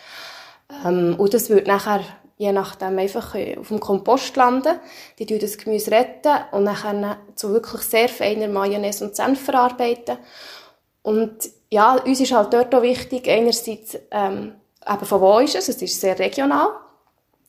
Ähm, 0.85 1.15
und 1.17 1.33
das 1.33 1.49
wird 1.49 1.67
nachher 1.67 2.01
je 2.37 2.51
nachdem 2.51 2.97
einfach 2.99 3.35
auf 3.57 3.67
dem 3.67 3.79
Kompost 3.79 4.35
landen. 4.35 4.79
Die 5.19 5.25
tun 5.25 5.39
das 5.39 5.57
Gemüse 5.57 5.91
retten 5.91 6.35
und 6.51 6.65
dann 6.65 7.17
zu 7.35 7.51
wirklich 7.51 7.81
sehr 7.81 8.09
feiner 8.09 8.47
Mayonnaise 8.47 9.03
und 9.03 9.15
Senf 9.15 9.43
verarbeiten. 9.43 10.17
Und 11.01 11.49
ja, 11.69 11.95
uns 11.95 12.19
ist 12.19 12.31
halt 12.31 12.53
dort 12.53 12.73
auch 12.73 12.81
wichtig, 12.81 13.27
einerseits 13.27 13.97
ähm, 14.11 14.53
eben 14.87 15.05
von 15.05 15.21
wo 15.21 15.39
ist 15.39 15.55
es, 15.55 15.67
es 15.67 15.81
ist 15.81 15.99
sehr 15.99 16.17
regional. 16.19 16.69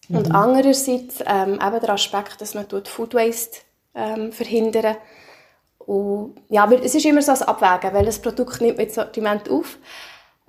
Mhm. 0.08 0.16
Und 0.16 0.34
andererseits 0.34 1.20
ähm, 1.26 1.58
eben 1.64 1.80
der 1.80 1.90
Aspekt, 1.90 2.40
dass 2.40 2.54
man 2.54 2.66
Food 2.68 3.14
Waste 3.14 3.58
ähm, 3.94 4.32
verhindern 4.32 4.96
und 5.88 6.34
ja, 6.50 6.70
es 6.70 6.94
ist 6.94 7.06
immer 7.06 7.22
so 7.22 7.32
ein 7.32 7.42
Abwägen, 7.42 7.94
welches 7.94 8.18
Produkt 8.18 8.60
nimmt 8.60 8.76
man 8.76 8.84
ins 8.84 8.94
Sortiment 8.94 9.48
auf. 9.48 9.78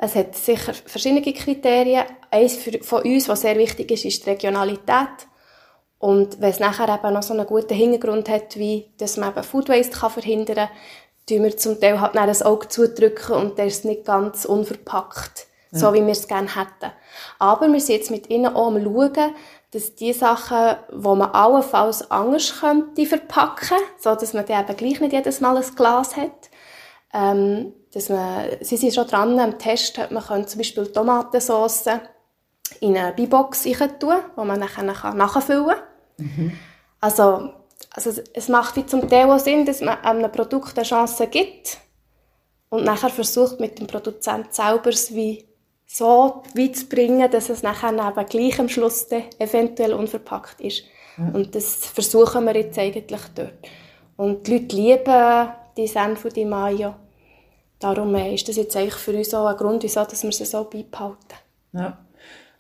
Es 0.02 0.16
hat 0.16 0.36
sicher 0.36 0.74
verschiedene 0.74 1.22
Kriterien. 1.22 2.06
Eines 2.32 2.58
von 2.82 3.04
uns, 3.04 3.28
was 3.28 3.42
sehr 3.42 3.58
wichtig 3.58 3.92
ist, 3.92 4.06
ist 4.06 4.26
die 4.26 4.30
Regionalität. 4.30 5.28
Und 5.98 6.40
wenn 6.40 6.52
es 6.52 6.60
nachher 6.60 6.88
eben 6.88 7.14
noch 7.14 7.24
so 7.24 7.34
einen 7.34 7.46
guten 7.46 7.74
Hintergrund 7.74 8.30
hat, 8.30 8.58
wie 8.58 8.92
dass 8.98 9.18
man 9.18 9.32
eben 9.32 9.44
Food 9.44 9.68
Waste 9.68 9.98
kann 9.98 10.12
verhindern 10.12 10.56
kann, 10.56 10.70
tun 11.28 11.44
wir 11.44 11.58
zum 11.58 11.80
Teil 11.80 12.00
halt 12.00 12.18
ein 12.18 12.42
Auge 12.42 12.70
zudrücken 12.70 13.36
und 13.36 13.58
der 13.58 13.66
ist 13.66 13.84
nicht 13.84 14.06
ganz 14.06 14.46
unverpackt, 14.46 15.48
ja. 15.72 15.80
so 15.80 15.94
wie 15.94 16.02
wir 16.02 16.14
es 16.14 16.28
gerne 16.28 16.56
hätten. 16.56 16.94
Aber 17.38 17.72
wir 17.72 17.82
sind 17.82 17.96
jetzt 17.98 18.12
mit 18.12 18.30
ihnen 18.30 18.56
auch 18.56 18.68
am 18.68 18.82
schauen, 18.82 19.36
dass 19.72 19.94
die 19.96 20.14
Sachen, 20.14 20.78
die 20.90 20.96
man 20.96 21.32
allenfalls 21.32 22.10
anders 22.10 22.62
könnte 22.62 23.06
verpacken, 23.06 23.78
so 24.00 24.16
dass 24.16 24.34
man 24.34 24.46
dann 24.46 24.64
eben 24.64 24.78
gleich 24.78 25.00
nicht 25.02 25.14
jedes 25.14 25.42
Mal 25.42 25.58
ein 25.58 25.76
Glas 25.76 26.16
hat, 26.16 26.50
ähm, 27.14 27.74
dass 27.94 28.10
man, 28.10 28.46
sie 28.62 28.78
sind 28.78 28.94
schon 28.94 29.08
dran, 29.08 29.40
am 29.40 29.58
Test 29.58 29.98
hat 29.98 30.12
man 30.12 30.24
kann 30.24 30.48
zum 30.48 30.60
Beispiel 30.60 30.88
Tomatensauce 30.88 31.86
in 32.82 32.98
eine 32.98 33.14
Bibox 33.14 33.64
tun, 34.00 34.16
wo 34.36 34.44
man 34.44 34.60
nachher 34.60 34.84
nachfüllen 34.84 35.68
kann. 35.68 35.78
Mhm. 36.18 36.60
Also, 37.02 37.54
also 37.92 38.22
es 38.34 38.50
macht 38.50 38.76
wie 38.76 38.86
zum 38.86 39.10
Teil 39.10 39.30
auch 39.30 39.40
Sinn, 39.40 39.66
dass 39.66 39.82
man 39.82 39.98
einem 40.02 40.32
Produkt 40.32 40.78
eine 40.78 40.86
Chance 40.86 41.28
gibt 41.28 41.78
und 42.70 42.84
nachher 42.84 43.10
versucht 43.10 43.60
mit 43.60 43.80
dem 43.80 43.88
Produzent 43.88 44.54
selber 44.54 44.92
wie 44.92 45.46
so 45.86 46.44
weit 46.54 46.76
zu 46.76 46.86
bringen, 46.86 47.30
dass 47.32 47.50
es 47.50 47.64
nachher 47.64 47.92
eben 47.92 48.26
gleich 48.28 48.60
am 48.60 48.70
Schluss 48.70 49.08
eventuell 49.40 49.94
unverpackt 49.94 50.62
ist. 50.62 50.84
Mhm. 51.18 51.36
Und 51.36 51.56
das 51.56 51.88
versuchen 51.88 52.46
wir 52.46 52.56
jetzt 52.56 52.78
eigentlich 52.78 53.22
dort. 53.34 53.54
Und 54.16 54.46
die 54.46 54.58
Leute 54.58 54.76
lieben 54.76 55.50
die 55.78 55.88
Senf 55.88 56.26
und 56.26 56.36
die 56.36 56.46
Mayo. 56.46 56.94
Darum 57.80 58.14
äh, 58.16 58.34
ist 58.34 58.48
das 58.48 58.58
jetzt 58.58 58.76
eigentlich 58.76 58.96
für 58.96 59.14
uns 59.14 59.34
auch 59.34 59.48
ein 59.48 59.58
Grund, 59.58 59.84
wieso 59.84 60.04
dass 60.04 60.24
wir 60.24 60.32
sie 60.32 60.46
so 60.46 60.66
beibehalten. 60.66 61.36
Ja. 61.74 61.98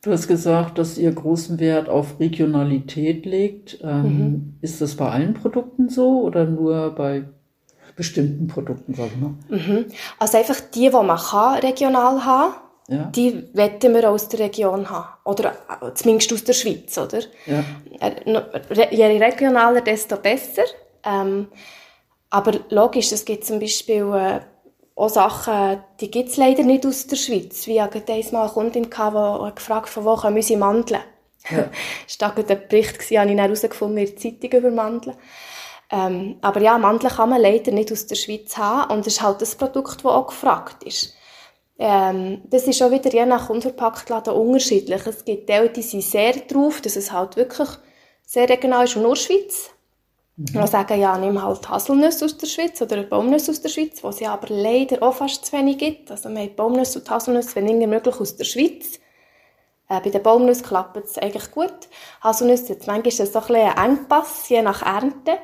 Du 0.01 0.11
hast 0.11 0.27
gesagt, 0.29 0.77
dass 0.77 0.97
ihr 0.97 1.11
großen 1.11 1.59
Wert 1.59 1.89
auf 1.89 2.21
Regionalität 2.21 3.25
legt. 3.25 3.79
Ähm, 3.83 4.03
mhm. 4.03 4.53
Ist 4.61 4.79
das 4.79 4.95
bei 4.95 5.09
allen 5.09 5.33
Produkten 5.33 5.89
so 5.89 6.21
oder 6.21 6.45
nur 6.45 6.95
bei 6.95 7.25
bestimmten 7.97 8.47
Produkten, 8.47 8.93
sag 8.93 9.07
ich 9.07 9.17
mal? 9.17 9.33
Mhm. 9.49 9.85
Also 10.17 10.38
einfach 10.38 10.61
die, 10.73 10.89
die 10.89 10.89
man 10.89 11.17
kann, 11.17 11.59
regional 11.59 12.23
haben, 12.23 12.53
ja. 12.88 13.03
die 13.13 13.43
wetten 13.53 13.93
wir 13.93 14.09
aus 14.09 14.29
der 14.29 14.39
Region 14.39 14.89
haben. 14.89 15.09
Oder 15.25 15.51
äh, 15.51 15.93
zumindest 15.95 16.31
aus 16.31 16.45
der 16.45 16.53
Schweiz, 16.53 16.97
oder? 16.97 17.19
Ja. 17.45 17.65
Äh, 17.99 18.95
je 18.95 19.05
regionaler, 19.05 19.81
desto 19.81 20.15
besser. 20.15 20.63
Ähm, 21.03 21.47
aber 22.29 22.53
logisch, 22.69 23.11
es 23.11 23.25
gibt 23.25 23.43
zum 23.43 23.59
Beispiel 23.59 24.05
auch 24.99 25.09
Sachen, 25.09 25.81
die 26.01 26.11
gibt 26.11 26.29
es 26.29 26.37
leider 26.37 26.63
nicht 26.63 26.85
aus 26.85 27.07
der 27.07 27.15
Schweiz. 27.15 27.67
Wie 27.67 27.77
ich 27.77 27.79
einmal 27.79 28.43
eine 28.43 28.51
Kundin 28.51 28.89
hatte, 28.93 29.45
die 29.45 29.55
gefragt 29.55 29.87
von 29.87 30.03
wo 30.03 30.15
kommen 30.15 30.35
unsere 30.35 30.59
Mandeln? 30.59 31.01
Ja. 31.49 31.69
das 32.05 32.19
war 32.19 32.37
ein 32.37 32.67
Bericht, 32.67 33.09
den 33.09 33.29
ich 33.29 33.37
herausgefunden 33.37 33.97
in 33.97 34.05
der 34.07 34.17
Zeitung 34.17 34.59
über 34.59 34.71
Mandeln. 34.71 35.15
Ähm, 35.89 36.37
aber 36.41 36.61
ja, 36.61 36.77
Mandeln 36.77 37.13
kann 37.13 37.29
man 37.29 37.41
leider 37.41 37.71
nicht 37.71 37.91
aus 37.93 38.07
der 38.07 38.15
Schweiz 38.15 38.57
haben 38.57 38.91
und 38.91 39.07
es 39.07 39.13
ist 39.13 39.21
halt 39.21 39.41
das 39.41 39.55
Produkt, 39.55 40.03
das 40.03 40.05
auch 40.05 40.27
gefragt 40.27 40.83
ist. 40.83 41.15
Ähm, 41.79 42.41
das 42.49 42.67
ist 42.67 42.81
auch 42.83 42.91
wieder 42.91 43.09
je 43.09 43.25
nach 43.25 43.49
Unverpacktladen 43.49 44.33
unterschiedlich. 44.33 45.07
Es 45.07 45.23
gibt 45.23 45.49
Leute, 45.49 45.75
die 45.75 45.81
sind 45.81 46.03
sehr 46.03 46.33
drauf, 46.33 46.81
dass 46.81 46.97
es 46.97 47.13
halt 47.13 47.37
wirklich 47.37 47.69
sehr 48.25 48.49
regional 48.49 48.83
ist 48.83 48.97
und 48.97 49.03
nur 49.03 49.15
Schweiz. 49.15 49.71
Mhm. 50.39 50.62
Und 50.62 50.69
sagen, 50.69 51.01
ja, 51.01 51.17
nimm 51.17 51.43
halt 51.43 51.67
Haselnüsse 51.67 52.24
aus 52.24 52.38
der 52.38 52.48
Schweiz 52.48 52.81
oder 52.81 53.03
Baumnüsse 53.03 53.51
aus 53.51 53.62
der 53.62 53.67
Schweiz, 53.67 54.01
was 54.05 54.22
es 54.22 54.27
aber 54.27 54.48
leider 54.50 55.03
auch 55.03 55.15
fast 55.15 55.46
zu 55.46 55.51
wenig 55.51 55.77
gibt. 55.77 56.10
Also 56.10 56.29
wir 56.29 56.39
haben 56.39 56.55
Baumnüsse 56.55 57.00
und 57.00 57.10
Haselnüsse, 57.10 57.55
wenn 57.55 57.67
irgendwie 57.67 57.88
möglich, 57.88 58.15
aus 58.22 58.38
der 58.38 58.46
Schweiz. 58.46 59.01
Äh, 59.89 60.00
bei 60.00 60.10
den 60.10 60.24
Baumnüssen 60.24 60.65
klappt 60.65 60.96
es 60.96 61.17
eigentlich 61.17 61.51
gut. 61.51 61.89
Haselnüsse, 62.24 62.69
jetzt 62.69 62.88
manchmal 62.88 63.08
ist 63.08 63.19
das 63.19 63.34
so 63.34 63.53
ein, 63.53 63.55
ein 63.55 63.91
Engpass, 63.91 64.48
je 64.48 64.62
nach 64.62 64.81
Ernte. 64.81 65.39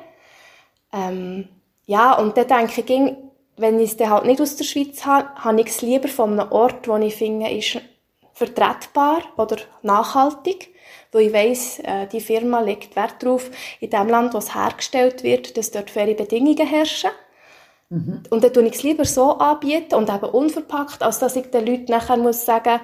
Ähm, 0.94 1.48
ja, 1.84 2.14
und 2.14 2.34
dann 2.38 2.48
denke 2.48 2.80
ich, 2.80 3.16
wenn 3.58 3.78
ich 3.78 4.00
es 4.00 4.08
halt 4.08 4.24
nicht 4.24 4.40
aus 4.40 4.56
der 4.56 4.64
Schweiz 4.64 5.04
habe, 5.04 5.28
habe 5.34 5.60
ich 5.60 5.66
es 5.66 5.82
lieber 5.82 6.08
von 6.08 6.40
einem 6.40 6.50
Ort, 6.50 6.88
wo 6.88 6.96
ich 6.96 7.16
finde, 7.16 7.50
ist 7.50 7.82
vertretbar 8.32 9.20
oder 9.36 9.58
nachhaltig 9.82 10.74
weil 11.12 11.26
ich 11.26 11.32
weiss, 11.32 11.78
äh, 11.80 12.06
die 12.06 12.20
Firma 12.20 12.60
legt 12.60 12.96
Wert 12.96 13.22
darauf, 13.22 13.50
in 13.80 13.90
dem 13.90 14.08
Land, 14.08 14.34
wo 14.34 14.38
es 14.38 14.54
hergestellt 14.54 15.22
wird, 15.22 15.56
dass 15.56 15.70
dort 15.70 15.90
faire 15.90 16.14
Bedingungen 16.14 16.66
herrschen. 16.66 17.10
Mhm. 17.88 18.22
Und 18.30 18.44
dann 18.44 18.52
tue 18.52 18.66
ich 18.66 18.74
es 18.74 18.82
lieber 18.82 19.04
so 19.04 19.32
anbieten 19.38 19.94
und 19.94 20.10
eben 20.10 20.30
unverpackt, 20.30 21.02
als 21.02 21.18
dass 21.18 21.36
ich 21.36 21.50
den 21.50 21.66
Leuten 21.66 21.90
nachher 21.90 22.16
muss 22.16 22.44
sagen, 22.44 22.80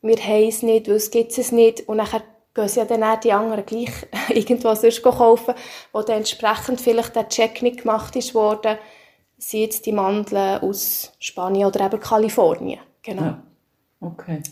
wir 0.00 0.16
haben 0.16 0.48
es 0.48 0.62
nicht, 0.62 0.88
weil 0.88 0.96
es 0.96 1.10
gibt 1.10 1.36
es 1.36 1.50
nicht 1.50 1.88
und 1.88 1.96
nachher 1.96 2.22
gehen 2.54 2.68
sie 2.68 2.80
ja 2.80 2.84
dann 2.84 3.02
auch 3.02 3.20
die 3.20 3.32
anderen 3.32 3.66
gleich 3.66 3.90
irgendwo 4.28 4.74
sonst 4.74 5.02
kaufen, 5.02 5.54
wo 5.92 6.02
dann 6.02 6.18
entsprechend 6.18 6.80
vielleicht 6.80 7.16
der 7.16 7.28
Check 7.28 7.62
nicht 7.62 7.82
gemacht 7.82 8.14
ist 8.16 8.34
worden, 8.34 8.78
sind 9.38 9.60
jetzt 9.60 9.86
die 9.86 9.92
Mandeln 9.92 10.60
aus 10.60 11.12
Spanien 11.18 11.66
oder 11.66 11.86
eben 11.86 12.00
Kalifornien. 12.00 12.80
Genau. 13.02 13.22
Ja. 13.22 13.42
Okay. 14.00 14.42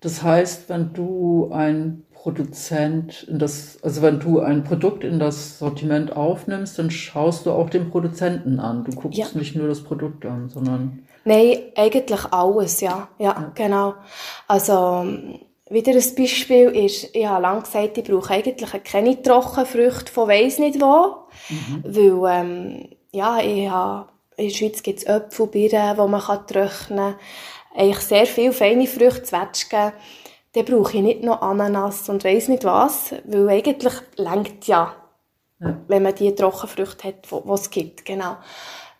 Das 0.00 0.22
heißt, 0.22 0.68
wenn 0.68 0.92
du 0.92 1.50
ein 1.52 2.04
Produzent 2.24 3.24
in 3.24 3.38
das, 3.38 3.76
also 3.82 4.00
wenn 4.00 4.18
du 4.18 4.40
ein 4.40 4.64
Produkt 4.64 5.04
in 5.04 5.18
das 5.18 5.58
Sortiment 5.58 6.16
aufnimmst, 6.16 6.78
dann 6.78 6.90
schaust 6.90 7.44
du 7.44 7.50
auch 7.50 7.68
den 7.68 7.90
Produzenten 7.90 8.60
an. 8.60 8.82
Du 8.82 8.92
guckst 8.92 9.18
ja. 9.18 9.26
nicht 9.34 9.54
nur 9.54 9.68
das 9.68 9.84
Produkt 9.84 10.24
an, 10.24 10.48
sondern. 10.48 11.06
Nein, 11.26 11.58
eigentlich 11.76 12.24
alles, 12.32 12.80
ja. 12.80 13.08
Ja, 13.18 13.26
ja. 13.26 13.52
genau. 13.54 13.94
Also, 14.48 15.04
wieder 15.68 15.92
ein 15.92 16.14
Beispiel 16.16 16.70
ist, 16.70 17.14
ich 17.14 17.26
habe 17.26 17.42
lange 17.42 17.60
gesagt, 17.60 17.98
ich 17.98 18.04
brauche 18.04 18.32
eigentlich 18.32 18.84
keine 18.84 19.20
Trockenfrüchte 19.20 20.10
von 20.10 20.26
weiss 20.26 20.58
nicht 20.58 20.80
wo, 20.80 21.26
mhm. 21.50 21.84
weil, 21.84 22.40
ähm, 22.40 22.88
ja, 23.12 23.38
ich 23.38 23.68
habe, 23.68 24.08
in 24.38 24.48
der 24.48 24.54
Schweiz 24.54 24.82
gibt 24.82 25.00
es 25.00 25.04
Äpfel, 25.04 25.48
Birnen, 25.48 25.94
die 25.94 26.08
man 26.08 26.22
trocknen 26.22 26.78
kann. 26.96 27.14
Eigentlich 27.76 27.98
sehr 27.98 28.24
viele 28.24 28.54
feine 28.54 28.86
Früchte, 28.86 29.24
Zwetschgen 29.24 29.92
dann 30.54 30.64
brauche 30.64 30.96
ich 30.96 31.02
nicht 31.02 31.22
noch 31.22 31.42
Ananas 31.42 32.08
und 32.08 32.24
weiss 32.24 32.48
nicht 32.48 32.64
was, 32.64 33.14
weil 33.24 33.48
eigentlich 33.48 33.94
lenkt 34.16 34.66
ja, 34.66 34.94
ja, 35.60 35.76
wenn 35.88 36.02
man 36.02 36.14
die 36.14 36.34
Trockenfrüchte 36.34 37.08
hat, 37.08 37.30
die 37.30 37.50
es 37.50 37.70
gibt, 37.70 38.04
genau. 38.04 38.36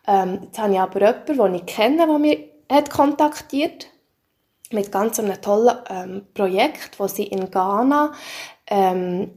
Ähm, 0.07 0.39
jetzt 0.43 0.59
habe 0.59 0.73
ich 0.73 0.79
aber 0.79 0.99
jemanden, 0.99 1.37
den 1.37 1.55
ich 1.55 1.65
kenne, 1.65 2.07
der 2.07 2.17
mich 2.19 2.51
hat 2.71 2.89
kontaktiert 2.89 3.87
mit 4.71 4.91
ganz 4.91 5.19
einem 5.19 5.39
tollen 5.41 5.77
ähm, 5.89 6.27
Projekt, 6.33 6.99
wo 6.99 7.07
sie 7.07 7.25
in 7.25 7.51
Ghana 7.51 8.13
ähm, 8.67 9.31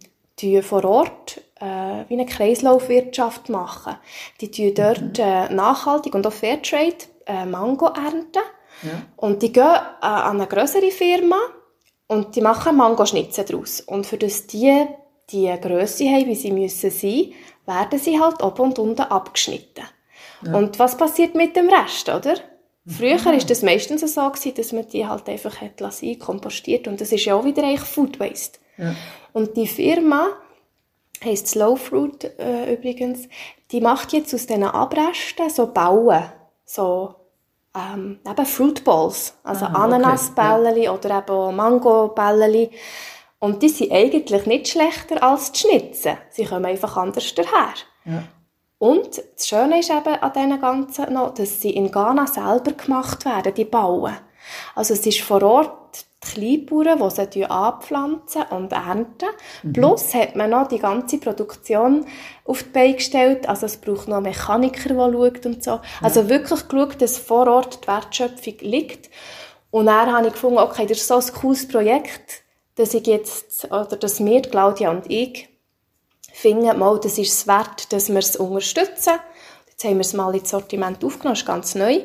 vor 0.63 0.85
Ort 0.85 1.41
äh, 1.61 2.05
wie 2.09 2.15
eine 2.15 2.27
Kreislaufwirtschaft 2.27 3.49
machen. 3.49 3.97
Die 4.41 4.51
tun 4.51 4.73
dort 4.75 5.19
mhm. 5.19 5.25
äh, 5.25 5.49
nachhaltig 5.53 6.15
und 6.15 6.27
auch 6.27 6.33
Fairtrade 6.33 6.97
äh, 7.27 7.45
Mango 7.45 7.87
ernten. 7.87 8.43
Ja. 8.83 9.03
Und 9.17 9.43
die 9.43 9.53
gehen 9.53 9.65
äh, 9.65 10.07
an 10.07 10.37
eine 10.37 10.47
größere 10.47 10.91
Firma, 10.91 11.37
und 12.09 12.35
die 12.35 12.41
machen 12.41 12.77
Mangoschnitzel 12.77 13.45
daraus. 13.45 13.81
Und 13.81 14.07
für 14.07 14.19
das 14.19 14.47
die 14.47 14.87
die 15.31 15.55
Größe 15.61 16.07
haben, 16.07 16.27
wie 16.27 16.35
sie 16.35 16.51
müssen 16.51 16.91
sein, 16.91 17.33
werden 17.67 17.99
sie 17.99 18.19
halt 18.19 18.43
oben 18.43 18.63
und 18.63 18.79
unten 18.79 19.03
abgeschnitten. 19.03 19.85
Ja. 20.43 20.55
Und 20.55 20.79
was 20.79 20.97
passiert 20.97 21.35
mit 21.35 21.55
dem 21.55 21.69
Rest, 21.69 22.09
oder? 22.09 22.37
Früher 22.87 23.23
war 23.23 23.37
das 23.37 23.63
meistens 23.63 24.01
so, 24.01 24.31
gewesen, 24.31 24.55
dass 24.55 24.73
man 24.73 24.89
die 24.89 25.07
halt 25.07 25.29
einfach 25.29 25.61
hat 25.61 25.79
lassen, 25.81 26.19
kompostiert. 26.19 26.89
Und 26.89 27.01
das 27.01 27.13
ist 27.13 27.27
ja 27.27 27.35
auch 27.35 27.45
wieder 27.45 27.63
eigentlich 27.63 27.81
Food 27.81 28.19
Waste. 28.19 28.59
Ja. 28.79 28.95
Und 29.35 29.57
die 29.59 29.67
Firma, 29.67 30.31
heisst 31.23 31.49
Slow 31.49 31.77
Fruit 31.77 32.25
äh, 32.39 32.73
übrigens, 32.73 33.29
die 33.71 33.83
macht 33.83 34.15
jetzt 34.15 34.33
aus 34.35 34.47
diesen 34.47 34.65
Abresten 34.65 35.51
so 35.51 35.67
Bauen. 35.67 36.25
So 36.65 37.15
ähm, 37.75 38.21
eben 38.27 38.47
Fruitballs, 38.47 39.39
also 39.43 39.67
Aha, 39.67 39.85
Ananasbällchen 39.85 40.89
okay. 40.89 40.89
oder 40.89 41.19
eben 41.19 41.57
Mangobällchen. 41.57 42.71
Und 43.41 43.63
die 43.63 43.69
sind 43.69 43.93
eigentlich 43.93 44.47
nicht 44.47 44.69
schlechter 44.69 45.23
als 45.23 45.53
die 45.53 45.61
Schnitzen. 45.61 46.19
Sie 46.31 46.45
kommen 46.45 46.67
einfach 46.67 46.97
anders 46.97 47.35
daher. 47.35 47.75
Ja. 48.05 48.25
Und 48.79 49.23
das 49.35 49.49
Schöne 49.49 49.81
ist 49.81 49.91
eben 49.91 50.15
an 50.15 50.33
diesen 50.33 50.61
ganzen 50.61 51.13
noch, 51.13 51.35
dass 51.35 51.61
sie 51.61 51.71
in 51.71 51.91
Ghana 51.91 52.27
selber 52.27 52.73
gemacht 52.73 53.25
werden, 53.25 53.55
die 53.55 53.65
Bauen. 53.65 54.17
Also 54.75 54.95
es 54.95 55.05
ist 55.05 55.21
vor 55.21 55.43
Ort 55.43 55.78
die 56.25 56.67
Kleinbauern, 56.67 56.99
die 56.99 57.33
sie 57.33 57.45
anpflanzen 57.47 58.43
und 58.51 58.73
ernten. 58.73 59.29
Mhm. 59.63 59.73
Plus 59.73 60.15
hat 60.15 60.37
man 60.37 60.51
noch 60.51 60.69
die 60.69 60.79
ganze 60.79 61.19
Produktion 61.19 62.07
auf 62.45 62.63
die 62.63 62.71
Beine 62.71 62.95
gestellt. 62.95 63.49
Also 63.49 63.67
es 63.67 63.77
braucht 63.77 64.09
noch 64.09 64.17
einen 64.17 64.25
Mechaniker, 64.25 64.89
der 64.89 65.13
schaut 65.13 65.47
und 65.47 65.63
so. 65.63 65.71
Ja. 65.71 65.83
Also 66.03 66.29
wirklich 66.29 66.67
geschaut, 66.69 67.01
dass 67.01 67.19
vor 67.19 67.47
Ort 67.47 67.85
die 67.85 67.89
Wertschöpfung 67.89 68.55
liegt. 68.61 69.11
Und 69.71 69.87
dann 69.87 70.13
habe 70.13 70.29
ich 70.29 70.33
gefunden, 70.33 70.59
okay, 70.59 70.87
das 70.87 70.99
ist 70.99 71.09
so 71.09 71.17
ein 71.17 71.41
cooles 71.41 71.69
Projekt, 71.69 72.43
dass 72.77 72.95
ich 72.95 73.07
jetzt, 73.07 73.65
oder 73.67 73.97
dass 73.97 74.25
wir, 74.25 74.43
Claudia 74.43 74.91
und 74.91 75.11
ich, 75.11 75.49
finden, 76.33 76.79
mal, 76.79 76.99
das 77.01 77.19
ist 77.19 77.33
es 77.33 77.47
wert, 77.47 77.93
dass 77.93 78.09
wir 78.09 78.19
es 78.19 78.37
unterstützen. 78.37 79.15
Jetzt 79.69 79.85
haben 79.85 79.95
wir 79.95 80.01
es 80.01 80.15
mal 80.15 80.35
ins 80.35 80.51
Sortiment 80.51 81.05
aufgenommen, 81.05 81.35
das 81.35 81.41
ist 81.41 81.47
ganz 81.47 81.75
neu. 81.75 82.01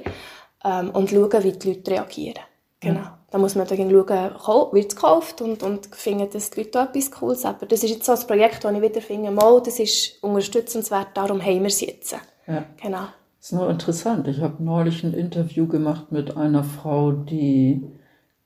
Ähm, 0.65 0.89
und 0.91 1.09
schauen, 1.09 1.43
wie 1.43 1.51
die 1.51 1.73
Leute 1.73 1.91
reagieren. 1.91 2.43
Genau. 2.79 2.99
Ja. 2.99 3.22
Da 3.33 3.39
muss 3.39 3.55
man 3.55 3.65
dann 3.65 3.89
schauen, 3.89 4.73
wird 4.73 4.91
es 4.91 4.95
gekauft 4.95 5.41
und, 5.41 5.63
und 5.63 5.87
finden, 5.87 6.29
dass 6.31 6.51
die 6.51 6.61
Leute 6.61 6.77
etwas 6.77 7.09
Cooles 7.09 7.45
Aber 7.45 7.65
das 7.65 7.83
ist 7.83 7.89
jetzt 7.89 8.05
so 8.05 8.11
ein 8.11 8.27
Projekt, 8.27 8.63
wo 8.63 8.69
ich 8.69 8.79
wieder 8.79 9.01
finde, 9.01 9.31
mal, 9.31 9.59
das 9.59 9.79
ist 9.79 10.21
unterstützenswert, 10.21 11.07
darum 11.15 11.41
haben 11.41 11.61
wir 11.61 11.65
es 11.65 11.81
jetzt. 11.81 12.15
Ja. 12.45 12.63
Genau. 12.79 13.07
Das 13.39 13.47
ist 13.47 13.53
nur 13.53 13.71
interessant. 13.71 14.27
Ich 14.27 14.39
habe 14.39 14.63
neulich 14.63 15.03
ein 15.03 15.15
Interview 15.15 15.65
gemacht 15.65 16.11
mit 16.11 16.37
einer 16.37 16.63
Frau, 16.63 17.11
die 17.11 17.81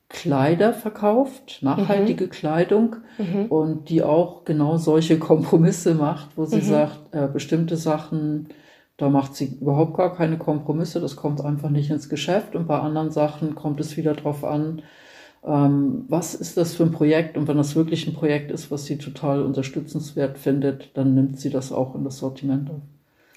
Kleider 0.08 0.74
verkauft, 0.74 1.58
nachhaltige 1.60 2.27
mhm. 2.27 2.29
Kleidung 2.29 2.96
mhm. 3.17 3.48
und 3.48 3.89
die 3.89 4.03
auch 4.03 4.46
genau 4.46 4.77
solche 4.77 5.20
Kompromisse 5.20 5.96
macht, 5.96 6.29
wo 6.38 6.46
sie 6.46 6.62
mhm. 6.62 6.62
sagt, 6.62 7.00
äh, 7.13 7.27
bestimmte 7.27 7.75
Sachen, 7.75 8.48
da 8.98 9.10
macht 9.10 9.36
sie 9.36 9.58
überhaupt 9.62 9.96
gar 9.96 10.16
keine 10.16 10.38
Kompromisse, 10.38 11.00
das 11.00 11.16
kommt 11.16 11.42
einfach 11.42 11.70
nicht 11.70 11.89
ins 11.92 12.10
Geschäft 12.10 12.56
und 12.56 12.68
bei 12.68 12.80
anderen 12.80 13.12
Sachen 13.12 13.56
kommt 13.56 13.80
es 13.80 13.96
wieder 13.96 14.13
darauf 14.13 14.44
an, 14.44 14.82
ähm, 15.46 16.06
was 16.08 16.34
ist 16.34 16.58
das 16.58 16.75
für 16.75 16.84
ein 16.84 16.92
Projekt 16.92 17.38
und 17.38 17.48
wenn 17.48 17.58
das 17.58 17.75
wirklich 17.75 18.08
ein 18.08 18.13
Projekt 18.13 18.51
ist, 18.51 18.72
was 18.72 18.86
sie 18.86 18.98
total 18.98 19.44
unterstützenswert 19.44 20.38
findet, 20.38 20.98
dann 20.98 21.13
nimmt 21.13 21.39
sie 21.39 21.51
das 21.51 21.72
auch 21.72 21.96
in 21.96 22.04
das 22.04 22.18
Sortiment 22.18 22.70
auf. 22.70 22.82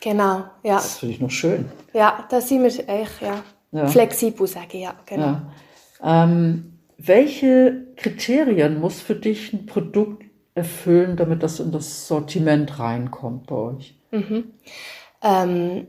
Genau, 0.00 0.44
ja. 0.62 0.76
Das 0.76 0.98
finde 0.98 1.14
ich 1.14 1.20
noch 1.20 1.30
schön. 1.30 1.66
Ja, 1.92 2.24
da 2.30 2.40
sind 2.40 2.62
wir 2.62 2.88
echt 2.88 3.20
ja, 3.20 3.42
ja. 3.72 3.86
flexibel, 3.86 4.46
sage 4.46 4.68
ich, 4.72 4.80
ja, 4.80 4.94
genau. 5.04 5.40
Ja. 6.02 6.24
Ähm, 6.24 6.72
welche 6.96 7.86
Kriterien 7.96 8.80
muss 8.80 9.00
für 9.00 9.14
dich 9.14 9.52
ein 9.52 9.66
Produkt 9.66 10.24
erfüllen, 10.54 11.16
damit 11.16 11.42
das 11.42 11.60
in 11.60 11.70
das 11.70 12.08
Sortiment 12.08 12.78
reinkommt 12.78 13.46
bei 13.46 13.54
euch? 13.54 13.94
Mhm. 14.10 14.44
Ähm, 15.22 15.86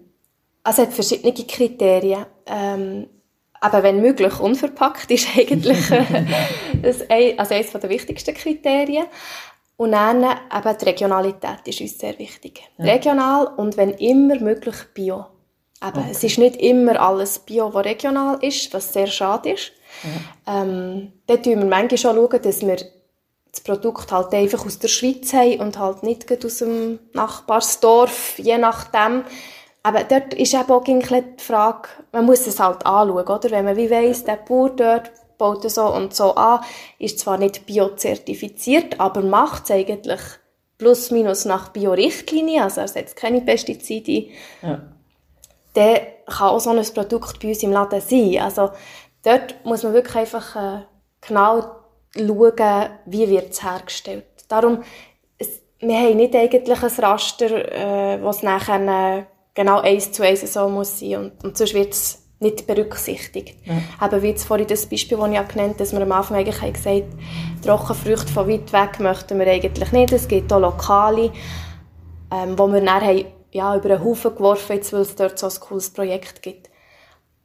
also 0.63 0.81
es 0.81 0.87
hat 0.87 0.93
verschiedene 0.93 1.33
Kriterien. 1.33 2.25
Ähm, 2.45 3.07
aber 3.61 3.83
wenn 3.83 4.01
möglich 4.01 4.39
unverpackt 4.39 5.11
ist 5.11 5.27
eigentlich 5.37 5.91
äh, 5.91 6.25
das 6.81 7.09
ein, 7.09 7.39
also 7.39 7.53
eines 7.53 7.71
der 7.71 7.89
wichtigsten 7.89 8.33
Kriterien. 8.33 9.05
Und 9.77 9.93
dann 9.93 10.21
eben 10.23 10.77
die 10.79 10.85
Regionalität 10.85 11.59
ist 11.65 11.81
uns 11.81 11.97
sehr 11.97 12.17
wichtig. 12.19 12.61
Ja. 12.77 12.85
Regional 12.85 13.47
und 13.47 13.77
wenn 13.77 13.91
immer 13.91 14.39
möglich 14.39 14.75
Bio. 14.93 15.25
Eben, 15.83 15.97
okay. 15.97 16.09
Es 16.11 16.23
ist 16.23 16.37
nicht 16.37 16.57
immer 16.57 17.01
alles 17.01 17.39
Bio, 17.39 17.73
was 17.73 17.85
regional 17.85 18.37
ist, 18.43 18.71
was 18.73 18.93
sehr 18.93 19.07
schade 19.07 19.51
ist. 19.51 19.71
Ja. 20.45 20.61
Ähm, 20.61 21.13
dort 21.25 21.45
schauen 21.45 21.59
wir 21.59 21.65
manchmal 21.65 21.97
schon, 21.97 22.15
schauen, 22.15 22.41
dass 22.41 22.61
wir 22.61 22.77
das 23.51 23.61
Produkt 23.61 24.11
halt 24.11 24.33
einfach 24.33 24.65
aus 24.65 24.79
der 24.79 24.87
Schweiz 24.87 25.33
haben 25.33 25.59
und 25.59 25.77
halt 25.77 26.03
nicht 26.03 26.45
aus 26.45 26.57
dem 26.59 26.99
Nachbarsdorf, 27.13 28.39
je 28.39 28.57
nachdem. 28.57 29.23
Aber 29.83 30.03
dort 30.03 30.33
ist 30.33 30.53
eben 30.53 30.71
auch 30.71 30.83
die 30.83 31.01
Frage, 31.37 31.89
man 32.11 32.25
muss 32.25 32.47
es 32.47 32.59
halt 32.59 32.85
anschauen, 32.85 33.27
oder? 33.27 33.51
Wenn 33.51 33.65
man 33.65 33.75
wie 33.75 33.89
weiss, 33.89 34.23
der 34.23 34.37
Bauer 34.37 34.69
dort 34.69 35.11
baut 35.37 35.69
so 35.69 35.85
und 35.87 36.13
so 36.13 36.35
an, 36.35 36.63
ist 36.99 37.19
zwar 37.19 37.37
nicht 37.37 37.65
biozertifiziert, 37.65 38.99
aber 38.99 39.21
macht 39.21 39.63
es 39.65 39.71
eigentlich 39.71 40.21
plus 40.77 41.11
minus 41.11 41.45
nach 41.45 41.69
Bio-Richtlinie, 41.69 42.63
also 42.63 42.81
er 42.81 42.87
setzt 42.87 43.15
keine 43.15 43.41
Pestizide 43.41 44.31
ja. 44.63 44.81
dann 45.73 45.97
kann 46.25 46.49
auch 46.49 46.59
so 46.59 46.71
ein 46.71 46.83
Produkt 46.93 47.39
bei 47.39 47.49
uns 47.49 47.61
im 47.61 47.71
Laden 47.71 48.01
sein. 48.01 48.39
Also 48.39 48.71
dort 49.23 49.63
muss 49.63 49.83
man 49.83 49.93
wirklich 49.93 50.15
einfach 50.15 50.55
äh, 50.55 50.81
genau 51.21 51.80
schauen, 52.15 52.89
wie 53.05 53.29
wird 53.29 53.51
es 53.51 53.63
hergestellt. 53.63 54.25
Darum, 54.47 54.83
es, 55.37 55.61
wir 55.79 55.97
haben 55.97 56.17
nicht 56.17 56.35
eigentlich 56.35 56.83
ein 56.83 57.03
Raster, 57.03 58.15
äh, 58.15 58.23
was 58.23 58.43
nachher 58.43 59.19
äh, 59.19 59.23
genau 59.53 59.79
eins 59.79 60.11
zu 60.11 60.23
eins 60.23 60.53
so 60.53 60.67
muss 60.69 60.99
sein 60.99 61.15
und, 61.15 61.43
und 61.43 61.57
sonst 61.57 61.73
wird 61.73 61.93
es 61.93 62.21
nicht 62.41 62.65
berücksichtigt. 62.65 63.55
Ja. 63.65 64.07
Eben 64.07 64.21
wie 64.23 64.29
jetzt 64.29 64.45
vorhin 64.45 64.67
das 64.67 64.87
Beispiel, 64.87 65.17
das 65.17 65.27
ich 65.27 65.35
ja 65.35 65.43
genannt 65.43 65.73
habe, 65.73 65.79
dass 65.79 65.93
wir 65.93 66.01
am 66.01 66.11
Anfang 66.11 66.37
eigentlich 66.37 66.61
haben 66.61 66.73
gesagt 66.73 67.03
Trockenfrüchte 67.63 68.33
von 68.33 68.49
weit 68.49 68.73
weg 68.73 68.99
möchten 68.99 69.37
wir 69.37 69.47
eigentlich 69.47 69.91
nicht. 69.91 70.11
Es 70.11 70.27
gibt 70.27 70.51
auch 70.51 70.59
Lokale, 70.59 71.31
ähm, 72.31 72.57
wo 72.57 72.67
wir 72.67 72.81
dann 72.81 73.01
haben, 73.01 73.25
ja, 73.51 73.75
über 73.75 73.91
einen 73.91 74.03
Haufen 74.03 74.35
geworfen 74.35 74.75
jetzt 74.75 74.91
weil 74.91 75.01
es 75.01 75.15
dort 75.15 75.37
so 75.37 75.47
ein 75.47 75.59
cooles 75.59 75.91
Projekt 75.91 76.41
gibt. 76.41 76.71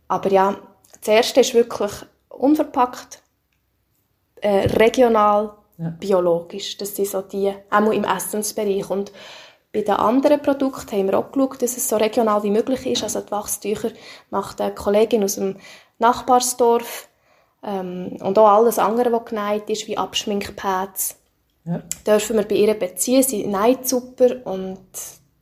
Aber 0.09 0.31
ja, 0.31 0.57
das 1.01 1.09
erste 1.09 1.41
ist 1.41 1.53
wirklich 1.53 1.93
unverpackt, 2.31 3.23
äh, 4.41 4.67
regional, 4.67 5.57
ja. 5.79 5.91
biologisch. 6.01 6.77
Das 6.77 6.97
sind 6.97 7.09
so 7.09 7.23
die, 7.23 7.53
auch 7.71 7.91
im 7.91 8.05
Essensbereich. 8.05 8.89
Und 8.91 9.13
bei 9.73 9.83
den 9.83 9.95
anderen 9.95 10.41
Produkten 10.41 10.97
haben 10.97 11.09
wir 11.09 11.19
auch 11.19 11.33
geschaut, 11.33 11.63
dass 11.63 11.77
es 11.77 11.89
so 11.89 11.97
regional 11.97 12.43
wie 12.43 12.51
möglich 12.51 12.87
ist. 12.87 13.03
Also 13.03 13.21
die 13.21 13.31
Wachstücher 13.31 13.91
macht 14.31 14.61
eine 14.61 14.75
Kollegin 14.75 15.25
aus 15.25 15.35
dem 15.35 15.57
Nachbarsdorf 15.99 17.09
ähm, 17.63 18.17
und 18.23 18.39
auch 18.39 18.49
alles 18.49 18.79
andere, 18.79 19.13
was 19.13 19.27
geneigt 19.27 19.69
ist, 19.71 19.87
wie 19.87 19.99
Abschminkpads. 19.99 21.17
Ja. 21.65 21.83
Dürfen 22.07 22.37
wir 22.37 22.45
bei 22.45 22.55
ihr 22.55 22.75
beziehen, 22.75 23.23
sie 23.23 23.47
neigt 23.47 23.89
super 23.89 24.37
und 24.45 24.87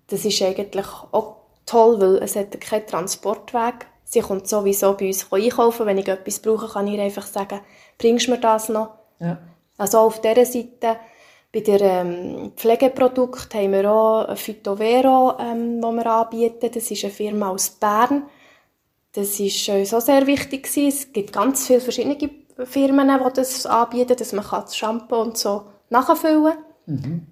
das 0.09 0.25
ist 0.25 0.43
eigentlich 0.43 0.87
auch 1.13 1.37
toll, 1.67 2.01
weil 2.01 2.17
es 2.17 2.35
hat 2.35 2.59
keinen 2.61 2.87
Transportweg. 2.87 3.87
Sie 4.05 4.21
kommt 4.21 4.49
sowieso 4.49 4.95
bei 4.97 5.09
uns 5.09 5.31
einkaufen. 5.31 5.87
Wenn 5.87 5.99
ich 5.99 6.09
etwas 6.09 6.41
brauche, 6.41 6.69
kann 6.69 6.87
ich 6.87 6.95
ihr 6.95 7.03
einfach 7.03 7.27
sagen, 7.27 7.61
bringst 7.99 8.27
du 8.27 8.33
mir 8.33 8.39
das 8.39 8.69
noch? 8.69 8.91
Ja. 9.21 9.39
Also 9.77 9.99
auf 9.99 10.21
dieser 10.21 10.47
Seite, 10.47 10.97
bei 11.53 11.61
den 11.61 11.79
ähm, 11.81 12.53
Pflegeprodukten 12.57 13.61
haben 13.61 13.73
wir 13.73 13.91
auch 13.91 14.37
Phytovero, 14.37 15.35
ähm, 15.39 15.81
das 15.81 15.95
wir 15.95 16.07
anbieten. 16.07 16.71
Das 16.73 16.91
ist 16.91 17.05
eine 17.05 17.13
Firma 17.13 17.51
aus 17.51 17.71
Bern. 17.71 18.25
Das 19.13 19.39
war 19.39 19.79
uns 19.79 19.95
auch 19.95 20.01
sehr 20.01 20.27
wichtig. 20.27 20.69
Es 20.77 21.13
gibt 21.13 21.33
ganz 21.33 21.67
viele 21.67 21.81
verschiedene 21.81 22.17
Firmen, 22.65 23.09
die 23.09 23.33
das 23.35 23.67
anbieten, 23.67 24.17
dass 24.17 24.33
man 24.33 24.45
das 24.51 24.77
Shampoo 24.77 25.21
und 25.21 25.39
so 25.39 25.63
nachfüllen 25.91 26.45
kann. 26.45 26.59
Mhm. 26.87 27.27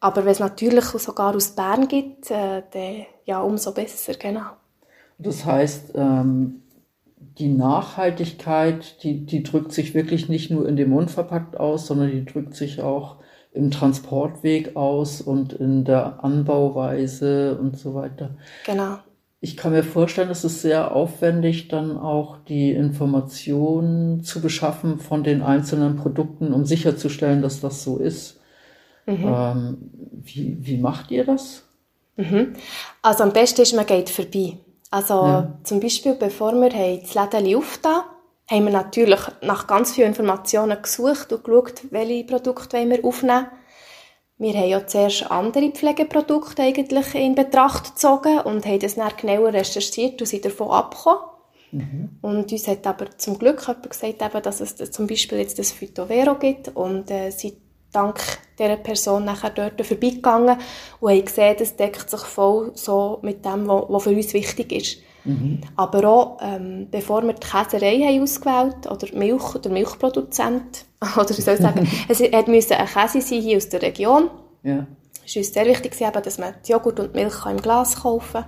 Aber 0.00 0.24
wenn 0.24 0.32
es 0.32 0.38
natürlich 0.38 0.86
sogar 0.86 1.36
aus 1.36 1.48
Bern 1.50 1.86
gibt, 1.86 2.30
äh, 2.30 2.62
dann 2.70 3.06
ja, 3.26 3.40
umso 3.42 3.72
besser, 3.72 4.14
genau. 4.14 4.52
Das 5.18 5.44
heißt, 5.44 5.92
ähm, 5.94 6.62
die 7.38 7.48
Nachhaltigkeit, 7.48 9.02
die, 9.02 9.24
die 9.24 9.42
drückt 9.42 9.72
sich 9.72 9.94
wirklich 9.94 10.28
nicht 10.28 10.50
nur 10.50 10.68
in 10.68 10.76
dem 10.76 10.92
Unverpackt 10.92 11.58
aus, 11.58 11.86
sondern 11.86 12.10
die 12.10 12.24
drückt 12.24 12.54
sich 12.54 12.80
auch 12.80 13.16
im 13.52 13.70
Transportweg 13.70 14.76
aus 14.76 15.20
und 15.20 15.52
in 15.52 15.84
der 15.84 16.22
Anbauweise 16.24 17.58
und 17.58 17.78
so 17.78 17.94
weiter. 17.94 18.36
Genau. 18.64 18.98
Ich 19.42 19.56
kann 19.56 19.72
mir 19.72 19.82
vorstellen, 19.82 20.30
es 20.30 20.44
ist 20.44 20.60
sehr 20.60 20.94
aufwendig, 20.94 21.68
dann 21.68 21.96
auch 21.96 22.36
die 22.46 22.72
Informationen 22.72 24.22
zu 24.22 24.42
beschaffen 24.42 24.98
von 24.98 25.24
den 25.24 25.40
einzelnen 25.40 25.96
Produkten, 25.96 26.52
um 26.52 26.66
sicherzustellen, 26.66 27.40
dass 27.40 27.60
das 27.60 27.82
so 27.82 27.96
ist. 27.96 28.38
Mhm. 29.06 29.24
Ähm, 29.24 29.78
wie, 30.12 30.58
wie 30.60 30.76
macht 30.76 31.10
ihr 31.10 31.24
das? 31.24 31.64
Mhm. 32.16 32.52
Also 33.00 33.24
am 33.24 33.32
besten 33.32 33.62
ist, 33.62 33.74
man 33.74 33.86
geht 33.86 34.10
vorbei. 34.10 34.58
Also 34.90 35.14
ja. 35.14 35.58
zum 35.62 35.80
Beispiel, 35.80 36.14
bevor 36.14 36.52
wir 36.52 36.70
das 36.70 37.14
Läden 37.14 37.56
aufgetan 37.56 38.02
haben 38.50 38.64
wir 38.64 38.72
natürlich 38.72 39.20
nach 39.42 39.66
ganz 39.68 39.92
vielen 39.92 40.08
Informationen 40.08 40.82
gesucht 40.82 41.32
und 41.32 41.44
geschaut, 41.44 41.82
welche 41.90 42.24
Produkte 42.24 42.78
wir 42.88 43.04
aufnehmen 43.04 43.46
Wir 44.38 44.54
haben 44.54 44.68
ja 44.68 44.86
zuerst 44.86 45.30
andere 45.30 45.70
Pflegeprodukte 45.70 46.62
eigentlich 46.62 47.14
in 47.14 47.36
Betracht 47.36 47.94
gezogen 47.94 48.40
und 48.40 48.66
haben 48.66 48.80
das 48.80 48.96
dann 48.96 49.12
genauer 49.16 49.52
recherchiert 49.52 50.20
und 50.20 50.26
sind 50.26 50.44
davon 50.44 50.70
abgekommen. 50.70 51.20
Mhm. 51.72 52.18
Und 52.22 52.50
uns 52.50 52.66
hat 52.66 52.84
aber 52.88 53.16
zum 53.16 53.38
Glück 53.38 53.60
jemand 53.68 53.88
gesagt, 53.88 54.20
eben, 54.20 54.42
dass 54.42 54.60
es 54.60 54.90
zum 54.90 55.06
Beispiel 55.06 55.38
jetzt 55.38 55.60
das 55.60 55.70
Phytovero 55.70 56.34
gibt 56.34 56.74
und 56.74 57.08
äh, 57.12 57.30
sie 57.30 57.56
dank 57.92 58.20
dieser 58.60 58.76
Person 58.76 59.24
nachher 59.24 59.50
dort 59.50 59.84
vorbeigegangen 59.84 60.58
und 61.00 61.10
haben 61.10 61.24
gesehen, 61.24 61.56
das 61.58 61.76
deckt 61.76 62.10
sich 62.10 62.20
voll 62.20 62.72
so 62.74 63.18
mit 63.22 63.44
dem, 63.44 63.66
was 63.66 64.02
für 64.02 64.10
uns 64.10 64.34
wichtig 64.34 64.72
ist. 64.72 64.98
Mhm. 65.24 65.60
Aber 65.76 66.08
auch, 66.08 66.38
ähm, 66.42 66.88
bevor 66.90 67.22
wir 67.22 67.34
die 67.34 67.46
Käserei 67.46 67.98
haben 68.00 68.22
ausgewählt 68.22 68.90
oder 68.90 69.06
Milch 69.16 69.54
oder 69.54 69.70
Milchproduzent, 69.70 70.84
oder 71.16 71.28
wie 71.30 71.42
soll 71.42 71.54
ich 71.54 71.60
sagen, 71.60 71.88
es 72.08 72.20
musste 72.46 72.78
ein 72.78 72.86
Käse 72.86 73.20
sein 73.20 73.40
hier 73.40 73.56
aus 73.56 73.68
der 73.68 73.82
Region. 73.82 74.30
Ja. 74.62 74.86
Es 75.26 75.36
war 75.36 75.40
uns 75.40 75.52
sehr 75.52 75.66
wichtig, 75.66 75.96
dass 75.98 76.38
man 76.38 76.54
Joghurt 76.66 77.00
und 77.00 77.14
Milch 77.14 77.46
im 77.46 77.58
Glas 77.58 78.02
kaufen 78.02 78.42
kann. 78.42 78.44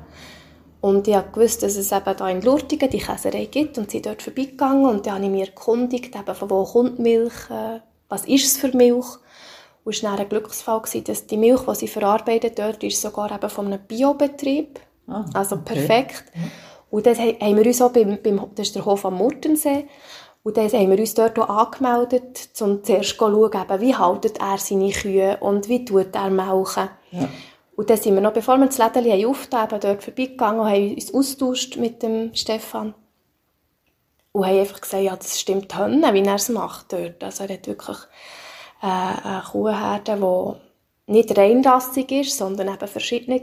Und 0.80 1.06
ich 1.06 1.16
wusste, 1.34 1.66
dass 1.66 1.76
es 1.76 1.92
eben 1.92 2.16
da 2.16 2.28
in 2.28 2.42
Lurtigen 2.42 2.90
die 2.90 2.98
Käserei 2.98 3.44
gibt 3.44 3.78
und 3.78 3.90
sie 3.90 4.02
dort 4.02 4.20
vorbeigegangen 4.20 4.86
und 4.86 5.06
dann 5.06 5.14
habe 5.14 5.24
ich 5.24 5.30
mich 5.30 5.48
erkundigt, 5.48 6.16
eben, 6.16 6.34
von 6.34 6.50
wo 6.50 6.64
kommt 6.64 6.98
Milch, 6.98 7.50
äh, 7.50 7.78
was 8.08 8.24
ist 8.24 8.46
es 8.46 8.56
für 8.56 8.76
Milch. 8.76 9.06
Und 9.84 9.94
es 9.94 10.02
war 10.02 10.18
ein 10.18 10.28
Glücksfall, 10.28 10.80
gewesen, 10.80 11.04
dass 11.04 11.26
die 11.26 11.36
Milch, 11.36 11.62
die 11.62 11.74
sie 11.74 11.88
verarbeitet 11.88 12.58
dort, 12.58 12.82
ist 12.84 13.00
sogar 13.00 13.32
eben 13.32 13.50
von 13.50 13.66
einem 13.66 13.80
Biobetrieb. 13.80 14.80
Ah, 15.08 15.24
also 15.34 15.56
perfekt. 15.56 16.24
Okay. 16.28 16.50
Und 16.90 17.06
dann 17.06 17.16
haben 17.16 17.56
wir 17.56 17.66
uns 17.66 17.82
auch 17.82 17.92
beim, 17.92 18.18
beim 18.22 18.50
das 18.54 18.68
ist 18.68 18.76
der 18.76 18.84
Hof 18.84 19.04
am 19.04 19.14
Murtensee, 19.14 19.86
und 20.44 20.56
dann 20.56 20.70
haben 20.72 20.90
wir 20.90 20.98
uns 20.98 21.14
dort 21.14 21.38
auch 21.38 21.48
angemeldet, 21.48 22.48
um 22.60 22.82
zuerst 22.82 23.10
zu 23.10 23.16
schauen, 23.16 23.80
wie 23.80 23.94
haltet 23.94 24.40
er 24.40 24.58
seine 24.58 24.90
Kühe 24.90 25.36
und 25.38 25.68
wie 25.68 25.84
tut 25.84 26.14
er 26.14 26.30
melken. 26.30 26.88
Ja. 27.12 27.28
Und 27.76 27.90
dann 27.90 27.96
sind 27.96 28.14
wir 28.14 28.20
noch, 28.20 28.32
bevor 28.32 28.58
wir 28.58 28.66
das 28.66 28.78
Läden 28.78 29.26
auftaben, 29.26 29.80
dort 29.80 30.02
vorbeigegangen 30.02 30.60
und 30.60 30.68
haben 30.68 30.94
uns 30.94 31.14
austauscht 31.14 31.76
mit 31.76 32.02
dem 32.02 32.34
Stefan. 32.34 32.94
Und 34.32 34.46
haben 34.46 34.58
einfach 34.58 34.80
gesagt, 34.80 35.02
ja, 35.02 35.14
das 35.14 35.40
stimmt 35.40 35.76
Hönne, 35.78 36.12
wie 36.12 36.22
er 36.22 36.34
es 36.34 36.48
macht 36.48 36.92
dort. 36.92 37.22
Also 37.22 37.44
er 37.44 37.54
hat 37.54 37.66
wirklich 37.66 37.98
äh, 38.82 38.86
eine 38.86 39.42
Kuhherde, 39.50 40.16
die 40.16 41.12
nicht 41.12 41.36
reinrassig 41.36 42.10
ist, 42.12 42.36
sondern 42.36 42.68
eben 42.68 42.88
verschiedene 42.88 43.40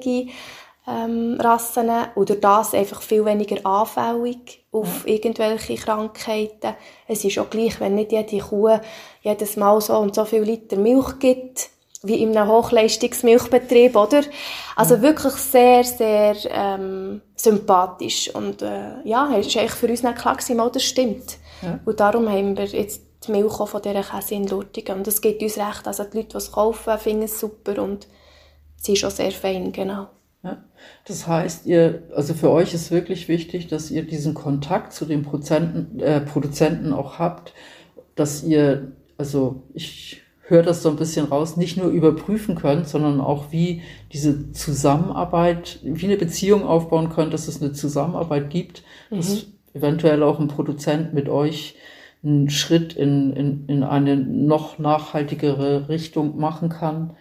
ähm, 0.88 1.38
Rassen 1.39 1.89
durch 2.15 2.39
das 2.39 2.73
einfach 2.73 3.02
viel 3.02 3.25
weniger 3.25 3.65
anfällig 3.65 4.65
auf 4.71 5.06
ja. 5.06 5.13
irgendwelche 5.13 5.75
Krankheiten. 5.75 6.75
Es 7.08 7.23
ist 7.23 7.38
auch 7.38 7.49
gleich, 7.49 7.80
wenn 7.80 7.95
nicht 7.95 8.12
jede 8.12 8.39
Kuh 8.39 8.80
jedes 9.21 9.58
Mal 9.58 9.80
so 9.82 9.97
und 9.97 10.15
so 10.15 10.25
viel 10.25 10.41
Liter 10.41 10.78
Milch 10.78 11.19
gibt, 11.19 11.69
wie 12.02 12.21
in 12.23 12.36
einem 12.36 12.49
Hochleistungsmilchbetrieb, 12.49 13.95
oder? 13.95 14.21
Also 14.75 14.95
ja. 14.95 15.02
wirklich 15.02 15.34
sehr, 15.34 15.84
sehr 15.84 16.36
ähm, 16.49 17.21
sympathisch 17.36 18.34
und 18.34 18.62
äh, 18.62 19.02
ja, 19.04 19.30
es 19.38 19.47
ist 19.47 19.58
eigentlich 19.58 19.71
für 19.71 19.88
uns 19.88 20.04
nicht 20.04 20.17
klar 20.17 20.38
gewesen, 20.38 20.62
das 20.73 20.84
stimmt. 20.84 21.38
Ja. 21.62 21.80
Und 21.84 21.99
darum 21.99 22.30
haben 22.30 22.58
wir 22.58 22.65
jetzt 22.65 23.02
die 23.26 23.32
Milch 23.32 23.54
von 23.54 23.82
dieser 23.82 24.04
Käse 24.04 24.36
in 24.36 24.48
Lurtigen 24.48 24.98
und 24.98 25.08
das 25.08 25.22
gibt 25.22 25.42
uns 25.42 25.58
recht, 25.58 25.88
also 25.88 26.04
die 26.04 26.18
Leute, 26.18 26.30
die 26.30 26.38
es 26.38 26.52
kaufen, 26.52 26.98
finden 26.98 27.24
es 27.24 27.40
super 27.40 27.82
und 27.82 28.08
sie 28.78 28.94
ist 28.94 29.04
auch 29.04 29.12
sehr 29.12 29.32
fein, 29.32 29.72
genau. 29.72 30.08
Ja. 30.44 30.64
Das 31.06 31.28
heißt, 31.28 31.66
ihr, 31.66 32.04
also 32.16 32.34
für 32.34 32.50
euch 32.50 32.74
ist 32.74 32.92
wirklich 32.92 33.28
wichtig, 33.28 33.68
dass 33.68 33.92
ihr 33.92 34.04
diesen 34.04 34.34
Kontakt 34.34 34.94
zu 34.94 35.06
den 35.06 35.24
Prozenten, 35.24 36.00
äh, 36.00 36.22
Produzenten 36.22 36.94
auch 36.94 37.20
habt, 37.20 37.54
dass 38.16 38.44
ihr, 38.44 38.94
also 39.18 39.64
ich 39.74 40.22
höre 40.44 40.64
das 40.64 40.82
so 40.82 40.90
ein 40.90 40.96
bisschen 40.96 41.28
raus, 41.28 41.58
nicht 41.58 41.78
nur 41.78 41.90
überprüfen 41.90 42.56
könnt, 42.56 42.88
sondern 42.88 43.22
auch 43.22 43.52
wie 43.52 43.82
diese 44.14 44.52
Zusammenarbeit, 44.52 45.80
wie 45.84 46.06
eine 46.06 46.18
Beziehung 46.18 46.64
aufbauen 46.64 47.10
könnt, 47.10 47.34
dass 47.34 47.48
es 47.48 47.62
eine 47.62 47.74
Zusammenarbeit 47.74 48.50
gibt, 48.50 48.84
mhm. 49.10 49.18
dass 49.18 49.46
eventuell 49.74 50.24
auch 50.24 50.40
ein 50.40 50.48
Produzent 50.48 51.14
mit 51.14 51.30
euch 51.30 51.76
einen 52.24 52.50
Schritt 52.50 52.94
in, 52.94 53.34
in, 53.34 53.66
in 53.68 53.84
eine 53.84 54.18
noch 54.18 54.80
nachhaltigere 54.80 55.90
Richtung 55.90 56.38
machen 56.38 56.70
kann. 56.70 57.16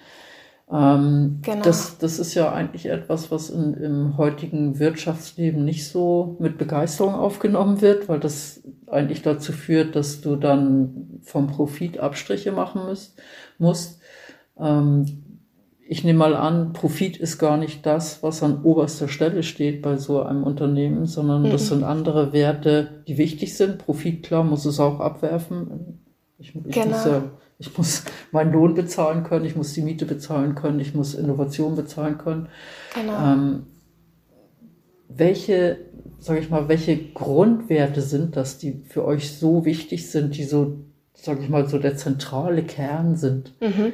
Ähm, 0.71 1.39
genau. 1.43 1.63
das, 1.63 1.97
das 1.99 2.19
ist 2.19 2.35
ja 2.35 2.53
eigentlich 2.53 2.87
etwas, 2.87 3.31
was 3.31 3.49
in, 3.49 3.75
im 3.75 4.17
heutigen 4.19 4.79
Wirtschaftsleben 4.79 5.65
nicht 5.65 5.89
so 5.89 6.37
mit 6.41 6.59
Begeisterung 6.59 7.15
aufgenommen 7.15 7.81
wird, 7.81 8.09
weil 8.09 8.21
das 8.21 8.63
eigentlich 8.87 9.23
dazu 9.23 9.53
führt, 9.53 9.97
dass 9.97 10.21
du 10.21 10.37
dann 10.37 11.21
vom 11.23 11.47
Profit 11.47 11.99
Abstriche 11.99 12.53
machen 12.53 12.85
müsst, 12.87 13.19
musst. 13.59 14.01
Ähm, 14.59 15.25
ich 15.91 16.05
nehme 16.05 16.19
mal 16.19 16.37
an, 16.37 16.75
Profit 16.75 17.17
ist 17.17 17.39
gar 17.39 17.57
nicht 17.57 17.87
das, 17.87 18.23
was 18.23 18.43
an 18.43 18.63
oberster 18.63 19.09
Stelle 19.09 19.43
steht 19.43 19.83
bei 19.83 19.97
so 19.97 20.23
einem 20.23 20.45
Unternehmen, 20.45 21.07
sondern 21.07 21.43
mhm. 21.43 21.51
das 21.51 21.69
sind 21.69 21.83
andere 21.83 22.33
Werte, 22.33 23.03
die 23.09 23.17
wichtig 23.17 23.57
sind. 23.57 23.79
Profit, 23.79 24.23
klar, 24.23 24.45
muss 24.45 24.67
es 24.67 24.81
auch 24.81 25.01
abwerfen. 25.01 26.01
Ich, 26.39 26.55
ich 26.55 26.75
genau. 26.75 26.89
muss 26.89 27.05
ja 27.07 27.23
ich 27.59 27.77
muss 27.77 28.05
meinen 28.31 28.53
Lohn 28.53 28.75
bezahlen 28.75 29.25
können, 29.25 29.45
ich 29.45 29.57
muss 29.57 29.73
die 29.73 29.83
Miete 29.83 30.07
bezahlen 30.07 30.55
können, 30.55 30.79
ich 30.79 30.95
muss 30.95 31.15
Innovation 31.15 31.75
bezahlen 31.75 32.19
können. 32.19 32.49
Genau. 32.95 33.33
Ähm, 33.33 33.67
welche, 35.09 35.79
sage 36.19 36.39
ich 36.39 36.51
mal, 36.51 36.69
welche 36.69 36.97
Grundwerte 36.97 38.01
sind 38.01 38.37
das, 38.37 38.59
die 38.59 38.83
für 38.89 39.05
euch 39.05 39.33
so 39.33 39.65
wichtig 39.65 40.11
sind, 40.11 40.37
die 40.37 40.45
so, 40.45 40.85
sage 41.15 41.43
ich 41.43 41.49
mal, 41.49 41.69
so 41.69 41.79
der 41.79 41.97
zentrale 41.97 42.63
Kern 42.63 43.17
sind? 43.17 43.55
Mhm. 43.61 43.93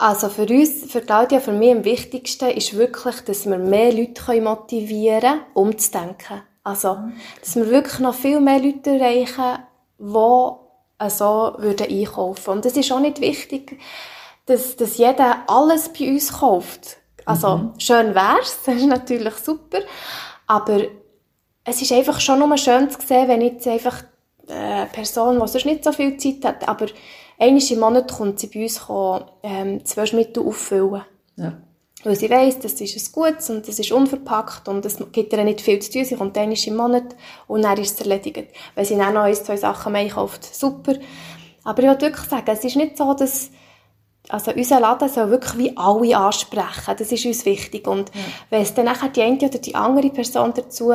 Also 0.00 0.30
für 0.30 0.46
uns, 0.46 0.90
für 0.90 1.02
Claudia, 1.02 1.40
für 1.40 1.52
mich 1.52 1.72
am 1.72 1.84
wichtigsten 1.84 2.48
ist 2.48 2.74
wirklich, 2.74 3.20
dass 3.20 3.44
wir 3.44 3.58
mehr 3.58 3.92
Leute 3.92 4.40
motivieren 4.40 5.20
können, 5.20 5.42
umzudenken. 5.52 6.40
Also, 6.64 6.96
dass 7.38 7.54
wir 7.56 7.68
wirklich 7.68 7.98
noch 7.98 8.14
viel 8.14 8.40
mehr 8.40 8.60
Leute 8.60 8.98
erreichen, 8.98 9.58
die 9.98 11.10
so 11.10 11.54
würden 11.58 11.86
einkaufen. 11.86 12.50
Und 12.50 12.64
es 12.64 12.78
ist 12.78 12.90
auch 12.90 13.00
nicht 13.00 13.20
wichtig, 13.20 13.78
dass, 14.46 14.74
dass 14.74 14.96
jeder 14.96 15.44
alles 15.46 15.90
bei 15.92 16.08
uns 16.08 16.32
kauft. 16.32 16.96
Also, 17.26 17.58
mhm. 17.58 17.72
schön 17.78 18.14
wär's, 18.14 18.58
das 18.64 18.76
ist 18.76 18.86
natürlich 18.86 19.34
super, 19.34 19.80
aber 20.46 20.80
es 21.62 21.82
ist 21.82 21.92
einfach 21.92 22.20
schon 22.20 22.38
nur 22.38 22.56
schön 22.56 22.88
zu 22.88 22.98
sehen, 23.06 23.28
wenn 23.28 23.42
jetzt 23.42 23.68
einfach 23.68 24.02
eine 24.48 24.86
Person, 24.86 25.38
die 25.40 25.46
sonst 25.46 25.66
nicht 25.66 25.84
so 25.84 25.92
viel 25.92 26.16
Zeit 26.16 26.42
hat, 26.42 26.66
aber 26.66 26.86
einmal 27.40 27.62
im 27.62 27.80
Monat 27.80 28.12
kommt 28.12 28.38
sie 28.38 28.46
bei 28.46 28.62
uns 28.62 28.80
kommen, 28.80 29.24
ähm, 29.42 29.84
zwei 29.84 30.06
Schmittel 30.06 30.46
auffüllen. 30.46 31.02
Ja. 31.36 31.54
Weil 32.02 32.16
sie 32.16 32.30
weiss, 32.30 32.58
das 32.58 32.80
ist 32.80 32.96
ein 32.96 33.12
Gutes 33.12 33.50
und 33.50 33.68
das 33.68 33.78
ist 33.78 33.92
unverpackt 33.92 34.68
und 34.68 34.86
es 34.86 34.98
gibt 35.12 35.32
ihr 35.32 35.44
nicht 35.44 35.60
viel 35.60 35.80
zu 35.80 35.90
tun. 35.90 36.04
Sie 36.04 36.16
kommt 36.16 36.38
einmal 36.38 36.56
im 36.64 36.76
Monat 36.76 37.16
und 37.46 37.62
dann 37.62 37.78
ist 37.78 38.00
es 38.00 38.06
erledigt. 38.06 38.54
Wenn 38.74 38.84
sie 38.84 38.96
dann 38.96 39.14
noch 39.14 39.22
ein, 39.22 39.34
zwei 39.34 39.56
Sachen 39.56 39.92
mehr 39.92 40.08
kauft, 40.08 40.54
super. 40.54 40.94
Aber 41.64 41.82
ich 41.82 41.88
will 41.88 42.00
wirklich 42.00 42.26
sagen, 42.26 42.50
es 42.50 42.64
ist 42.64 42.76
nicht 42.76 42.96
so, 42.96 43.12
dass 43.12 43.50
also 44.28 44.52
unser 44.52 44.80
Laden 44.80 45.08
soll 45.08 45.30
wirklich 45.30 45.58
wie 45.58 45.76
alle 45.76 46.16
ansprechen. 46.16 46.94
Das 46.96 47.12
ist 47.12 47.26
uns 47.26 47.44
wichtig. 47.44 47.86
Und 47.86 48.10
ja. 48.14 48.20
wenn 48.50 48.62
es 48.62 48.72
dann 48.72 48.84
nachher 48.86 49.08
die 49.08 49.22
eine 49.22 49.36
oder 49.36 49.58
die 49.58 49.74
andere 49.74 50.10
Person 50.10 50.52
dazu 50.54 50.92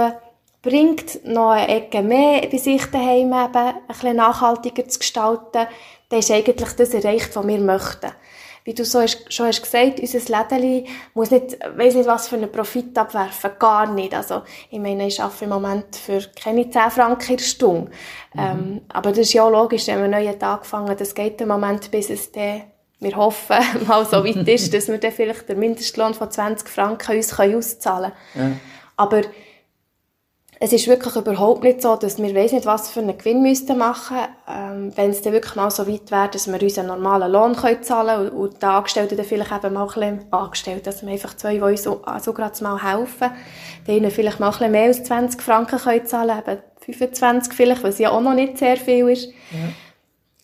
bringt, 0.66 1.26
noch 1.26 1.52
eine 1.52 1.68
Ecke 1.70 2.02
mehr 2.02 2.42
bei 2.52 2.58
sich 2.58 2.86
daheim 2.88 3.28
eben, 3.28 3.56
ein 3.56 3.76
bisschen 3.88 4.16
nachhaltiger 4.18 4.88
zu 4.88 5.00
gestalten, 5.00 5.68
dann 6.10 6.20
ist 6.20 6.32
eigentlich 6.32 6.72
das 6.74 6.94
erreicht, 6.94 7.36
was 7.36 7.48
wir 7.48 7.60
möchten 7.60 8.12
wie 8.66 8.74
du 8.74 8.84
so 8.84 9.00
hast, 9.00 9.32
schon 9.32 9.46
hast 9.46 9.62
gesagt, 9.62 10.00
unser 10.00 10.20
Lädeli 10.20 10.88
muss 11.14 11.30
nicht, 11.30 11.58
weiss 11.76 11.94
nicht 11.94 12.08
was 12.08 12.28
für 12.28 12.36
einen 12.36 12.52
Profit 12.52 12.98
abwerfen, 12.98 13.52
gar 13.60 13.94
nicht. 13.94 14.14
Also, 14.14 14.42
ich 14.72 14.80
meine, 14.80 15.06
ich 15.06 15.22
arbeite 15.22 15.44
im 15.44 15.52
Moment 15.52 15.96
für 15.96 16.20
keine 16.36 16.68
10 16.68 16.90
Franken 16.90 17.32
in 17.32 17.38
der 17.38 17.44
Stunde. 17.44 17.92
Mhm. 18.34 18.40
Ähm, 18.40 18.82
aber 18.90 19.12
das 19.12 19.20
ist 19.20 19.34
ja 19.34 19.44
auch 19.44 19.52
logisch, 19.52 19.86
wenn 19.86 20.02
wir 20.02 20.08
neu 20.08 20.28
angefangen 20.40 20.98
das 20.98 21.14
geht 21.14 21.40
im 21.42 21.50
Moment, 21.50 21.92
bis 21.92 22.10
es 22.10 22.32
dann, 22.32 22.64
wir 23.00 23.16
hoffen, 23.16 23.58
mal 23.88 24.04
so 24.04 24.26
weit 24.26 24.48
ist, 24.48 24.74
dass 24.74 24.88
wir 24.88 24.98
dann 24.98 25.12
vielleicht 25.12 25.48
den 25.48 25.60
Mindestlohn 25.60 26.16
von 26.16 26.32
20 26.32 26.68
Franken 26.68 27.18
uns 27.18 27.40
auszahlen 27.40 28.14
können. 28.34 28.54
Ja. 28.54 28.60
Aber 28.98 29.22
es 30.60 30.72
ist 30.72 30.88
wirklich 30.88 31.16
überhaupt 31.16 31.64
nicht 31.64 31.82
so, 31.82 31.96
dass 31.96 32.18
wir 32.18 32.34
weiss 32.34 32.54
nicht, 32.54 32.66
was 32.66 32.90
für 32.90 33.02
einen 33.02 33.18
Gewinn 33.18 33.42
müssten 33.42 33.78
machen 33.78 34.18
ähm, 34.48 34.92
wenn 34.96 35.10
es 35.10 35.22
dann 35.22 35.34
wirklich 35.34 35.56
mal 35.56 35.70
so 35.70 35.88
weit 35.88 36.12
wäre, 36.12 36.30
dass 36.30 36.48
wir 36.48 36.62
unseren 36.62 36.88
normalen 36.88 37.32
Lohn 37.32 37.56
können 37.56 37.84
zahlen 37.84 38.30
und, 38.30 38.38
und 38.38 38.62
die 38.62 38.66
Angestellten 38.66 39.18
dann 39.18 39.26
vielleicht 39.26 39.52
eben 39.52 39.74
mal 39.74 39.82
ein 39.82 39.88
bisschen 39.88 40.34
angestellt, 40.34 40.88
dass 40.88 41.04
wir 41.04 41.12
einfach 41.12 41.36
zwei, 41.36 41.56
die 41.56 41.62
uns 41.62 41.84
so, 41.84 42.02
also 42.04 42.32
gerade 42.34 42.64
mal 42.64 42.82
helfen, 42.82 43.32
denen 43.88 44.12
vielleicht 44.12 44.40
mal 44.40 44.48
ein 44.48 44.52
bisschen 44.52 44.72
mehr 44.72 44.86
als 44.86 45.04
20 45.04 45.42
Franken 45.42 45.80
können 45.80 46.06
zahlen, 46.06 46.40
eben 46.40 46.62
25 46.80 47.54
vielleicht, 47.54 47.84
was 47.84 48.00
ja 48.00 48.12
auch 48.12 48.22
noch 48.22 48.34
nicht 48.34 48.58
sehr 48.58 48.78
viel 48.78 49.10
ist. 49.10 49.26
Ja. 49.52 49.70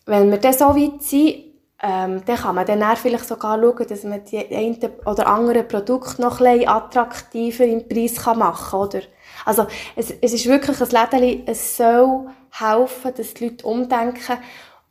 Wenn 0.06 0.30
wir 0.30 0.38
dann 0.38 0.52
so 0.52 0.76
weit 0.76 1.02
sind, 1.02 1.52
ähm, 1.84 2.22
dann 2.24 2.36
kann 2.36 2.54
man 2.54 2.66
dann 2.66 2.96
vielleicht 2.96 3.26
sogar 3.26 3.60
schauen, 3.60 3.86
dass 3.88 4.04
man 4.04 4.24
die 4.24 4.38
eine 4.38 4.76
oder 5.04 5.26
andere 5.26 5.64
Produkte 5.64 6.22
noch 6.22 6.40
ein 6.40 6.58
bisschen 6.58 6.68
attraktiver 6.68 7.64
im 7.64 7.88
Preis 7.88 8.24
machen 8.36 8.70
kann, 8.70 8.80
oder? 8.80 9.00
Also, 9.44 9.66
es, 9.96 10.12
es 10.20 10.32
ist 10.32 10.46
wirklich 10.46 10.80
ein 10.80 10.88
Lädeli, 10.90 11.42
es 11.46 11.76
soll 11.76 12.26
helfen, 12.50 13.12
dass 13.16 13.34
die 13.34 13.44
Leute 13.48 13.66
umdenken. 13.66 14.38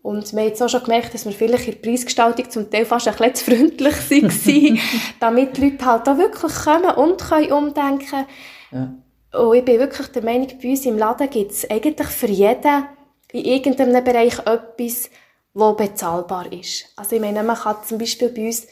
Und 0.01 0.33
wir 0.33 0.41
haben 0.41 0.47
jetzt 0.47 0.63
auch 0.63 0.69
schon 0.69 0.83
gemerkt, 0.83 1.13
dass 1.13 1.25
wir 1.25 1.31
vielleicht 1.31 1.67
in 1.67 1.73
der 1.73 1.81
Preisgestaltung 1.81 2.49
zum 2.49 2.71
Teil 2.71 2.85
fast 2.85 3.07
ein 3.07 3.15
bisschen 3.15 3.35
zu 3.35 3.45
freundlich 3.45 4.11
waren, 4.11 4.79
damit 5.19 5.57
die 5.57 5.69
Leute 5.69 5.85
halt 5.85 6.09
auch 6.09 6.17
wirklich 6.17 6.55
kommen 6.55 6.95
und 6.95 7.21
können 7.21 7.51
umdenken 7.51 8.25
ja. 8.71 8.93
Und 9.33 9.55
ich 9.55 9.65
bin 9.65 9.79
wirklich 9.79 10.07
der 10.07 10.23
Meinung, 10.23 10.47
bei 10.61 10.69
uns 10.69 10.85
im 10.85 10.97
Laden 10.97 11.29
gibt 11.29 11.51
es 11.51 11.69
eigentlich 11.69 12.07
für 12.07 12.27
jeden 12.27 12.85
in 13.31 13.45
irgendeinem 13.45 14.03
Bereich 14.03 14.39
etwas, 14.39 15.09
was 15.53 15.77
bezahlbar 15.77 16.51
ist. 16.51 16.91
Also 16.97 17.15
ich 17.15 17.21
meine, 17.21 17.43
man 17.43 17.55
kann 17.55 17.77
zum 17.85 17.97
Beispiel 17.97 18.29
bei 18.29 18.47
uns 18.47 18.67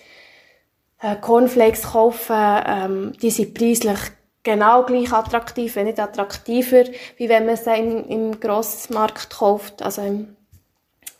äh, 1.01 1.15
Cornflakes 1.15 1.83
kaufen, 1.83 2.35
ähm, 2.35 3.13
die 3.21 3.31
sind 3.31 3.53
preislich 3.53 3.99
genau 4.43 4.83
gleich 4.83 5.11
attraktiv, 5.11 5.75
wenn 5.75 5.85
nicht 5.87 5.99
attraktiver, 5.99 6.83
wie 7.17 7.29
wenn 7.29 7.45
man 7.45 7.57
sie 7.57 7.75
im, 7.75 8.07
im 8.07 8.39
Grossmarkt 8.39 9.29
kauft, 9.29 9.81
also 9.81 10.01
im, 10.01 10.35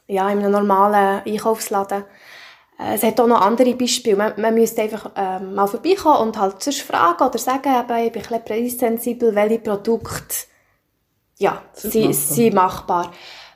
ja, 0.07 0.29
in 0.29 0.39
einem 0.39 0.51
normalen 0.51 1.21
Einkaufsladen. 1.25 2.03
Äh, 2.79 2.95
es 2.95 3.03
hat 3.03 3.19
auch 3.19 3.27
noch 3.27 3.41
andere 3.41 3.73
Beispiele. 3.75 4.15
Man, 4.15 4.33
man 4.37 4.53
müsste 4.53 4.81
einfach 4.81 5.11
ähm, 5.15 5.55
mal 5.55 5.67
vorbeikommen 5.67 6.27
und 6.27 6.37
halt 6.37 6.63
sonst 6.63 6.81
fragen 6.81 7.23
oder 7.23 7.37
sagen, 7.37 7.69
eben, 7.69 8.05
ich 8.05 8.11
bin 8.11 8.21
ein 8.21 8.43
bisschen 8.43 8.43
preissensibel, 8.43 9.35
welche 9.35 9.59
Produkte 9.59 10.35
ja, 11.37 11.61
sind, 11.73 12.13
sind 12.13 12.53
machbar. 12.53 13.11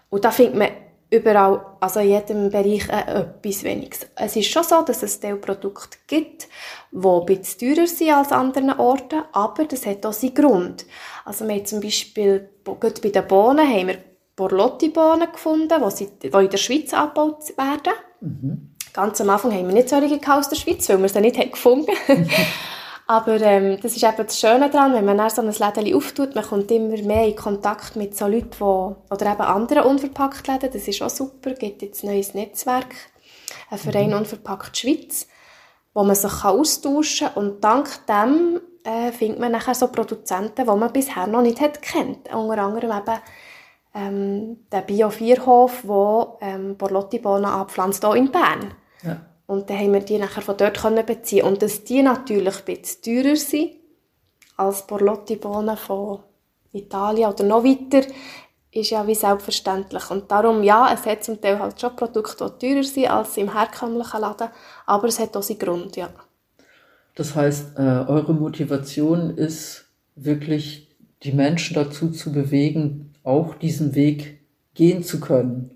Und 0.09 0.23
da 0.23 0.31
findet 0.31 0.55
man 0.55 0.69
überall, 1.13 1.63
also 1.79 1.99
in 1.99 2.09
jedem 2.09 2.49
Bereich 2.49 2.89
äh, 2.89 3.21
etwas 3.21 3.63
Weniges. 3.63 4.07
Es 4.15 4.35
ist 4.35 4.49
schon 4.49 4.63
so, 4.63 4.81
dass 4.81 5.03
es 5.03 5.19
Produkte 5.19 5.97
gibt, 6.07 6.47
die 6.91 7.07
ein 7.07 7.25
bisschen 7.25 7.75
teurer 7.75 7.87
sind 7.87 8.11
als 8.11 8.31
an 8.31 8.47
anderen 8.47 8.79
Orten, 8.79 9.21
aber 9.31 9.65
das 9.65 9.85
hat 9.85 10.05
auch 10.05 10.13
seinen 10.13 10.33
Grund. 10.33 10.85
Also 11.23 11.47
wir 11.47 11.55
haben 11.55 11.65
zum 11.65 11.81
Beispiel, 11.81 12.49
gerade 12.63 13.01
bei 13.01 13.09
den 13.09 13.27
Bohnen 13.27 13.67
haben 13.67 13.87
wir 13.87 13.97
Borlotti-Bohnen 14.35 15.31
gefunden, 15.31 15.69
die, 15.99 16.27
in 16.27 16.49
der 16.49 16.57
Schweiz 16.57 16.93
angebaut 16.93 17.55
werden. 17.55 17.93
Mhm. 18.21 18.69
Ganz 18.91 19.21
am 19.21 19.29
Anfang 19.29 19.51
haben 19.51 19.67
wir 19.67 19.73
nicht 19.73 19.89
solche 19.89 20.19
aus 20.31 20.49
der 20.49 20.55
Schweiz, 20.55 20.89
weil 20.89 21.01
wir 21.01 21.09
sie 21.09 21.21
nicht 21.21 21.51
gefunden 21.51 21.91
haben. 22.07 22.29
Aber 23.13 23.39
ähm, 23.41 23.77
das 23.79 23.95
ist 23.95 24.03
eben 24.03 24.17
das 24.17 24.39
Schöne 24.39 24.71
daran, 24.71 24.95
wenn 24.95 25.05
man 25.05 25.19
dann 25.19 25.29
so 25.29 25.43
ein 25.43 25.51
Läden 25.51 25.95
auftut, 25.95 26.33
man 26.33 26.43
kommt 26.43 26.71
immer 26.71 26.97
mehr 26.97 27.27
in 27.27 27.35
Kontakt 27.35 27.95
mit 27.95 28.17
so 28.17 28.25
Leuten, 28.25 28.49
die, 28.49 28.63
oder 28.63 29.31
eben 29.31 29.41
anderen 29.41 29.83
unverpackt 29.83 30.47
Läden, 30.47 30.71
das 30.73 30.87
ist 30.87 30.99
auch 30.99 31.11
super, 31.11 31.51
es 31.51 31.59
gibt 31.59 31.83
jetzt 31.83 32.03
ein 32.03 32.09
neues 32.09 32.33
Netzwerk, 32.33 32.95
ein 33.69 33.77
Verein 33.77 34.09
mhm. 34.09 34.17
Unverpackt 34.17 34.75
Schweiz, 34.75 35.27
wo 35.93 36.03
man 36.03 36.15
sich 36.15 36.43
austauschen 36.43 37.27
kann 37.27 37.43
und 37.43 37.63
dank 37.63 37.87
dem 38.07 38.59
äh, 38.83 39.11
findet 39.11 39.39
man 39.39 39.51
nachher 39.51 39.75
so 39.75 39.89
Produzenten, 39.89 40.65
die 40.65 40.75
man 40.75 40.91
bisher 40.91 41.27
noch 41.27 41.43
nicht 41.43 41.61
hat 41.61 41.83
kennt. 41.83 42.33
Unter 42.33 42.63
anderem 42.63 42.97
eben 42.97 43.19
ähm, 43.93 44.65
der 44.71 44.81
Bio-4-Hof, 44.81 45.83
der 45.83 46.37
ähm, 46.49 46.77
Borlotti-Bohnen 46.77 47.45
anpflanzt, 47.45 48.03
hier 48.03 48.15
in 48.15 48.31
Bern. 48.31 48.73
Ja. 49.03 49.21
Und 49.53 49.69
dann 49.69 49.77
haben 49.77 49.93
wir 49.93 49.99
die 49.99 50.17
nachher 50.17 50.41
von 50.41 50.57
dort 50.57 50.81
können 50.81 51.05
beziehen. 51.05 51.45
Und 51.45 51.61
dass 51.61 51.83
die 51.83 52.01
natürlich 52.01 52.57
ein 52.59 52.65
bisschen 52.65 53.01
teurer 53.03 53.35
sind 53.35 53.71
als 54.57 54.87
Borlotti-Bohnen 54.87 55.77
von 55.77 56.19
Italien 56.71 57.29
oder 57.29 57.43
noch 57.43 57.63
weiter, 57.63 58.05
ist 58.71 58.89
ja 58.89 59.05
wie 59.05 59.13
selbstverständlich. 59.13 60.09
Und 60.09 60.31
darum, 60.31 60.63
ja, 60.63 60.91
es 60.91 61.05
hat 61.05 61.23
zum 61.23 61.39
Teil 61.39 61.59
halt 61.59 61.79
schon 61.79 61.95
Produkte, 61.95 62.51
die 62.59 62.67
teurer 62.67 62.83
sind 62.83 63.09
als 63.09 63.37
im 63.37 63.53
herkömmlichen 63.53 64.21
Laden, 64.21 64.49
aber 64.87 65.07
es 65.07 65.19
hat 65.19 65.37
auch 65.37 65.43
seinen 65.43 65.59
Grund, 65.59 65.95
ja. 65.95 66.09
Das 67.13 67.35
heißt, 67.35 67.77
äh, 67.77 67.81
eure 67.81 68.33
Motivation 68.33 69.37
ist 69.37 69.85
wirklich, 70.15 70.89
die 71.21 71.31
Menschen 71.31 71.75
dazu 71.75 72.09
zu 72.09 72.31
bewegen, 72.31 73.13
auch 73.23 73.53
diesen 73.53 73.93
Weg 73.93 74.39
gehen 74.73 75.03
zu 75.03 75.19
können. 75.19 75.69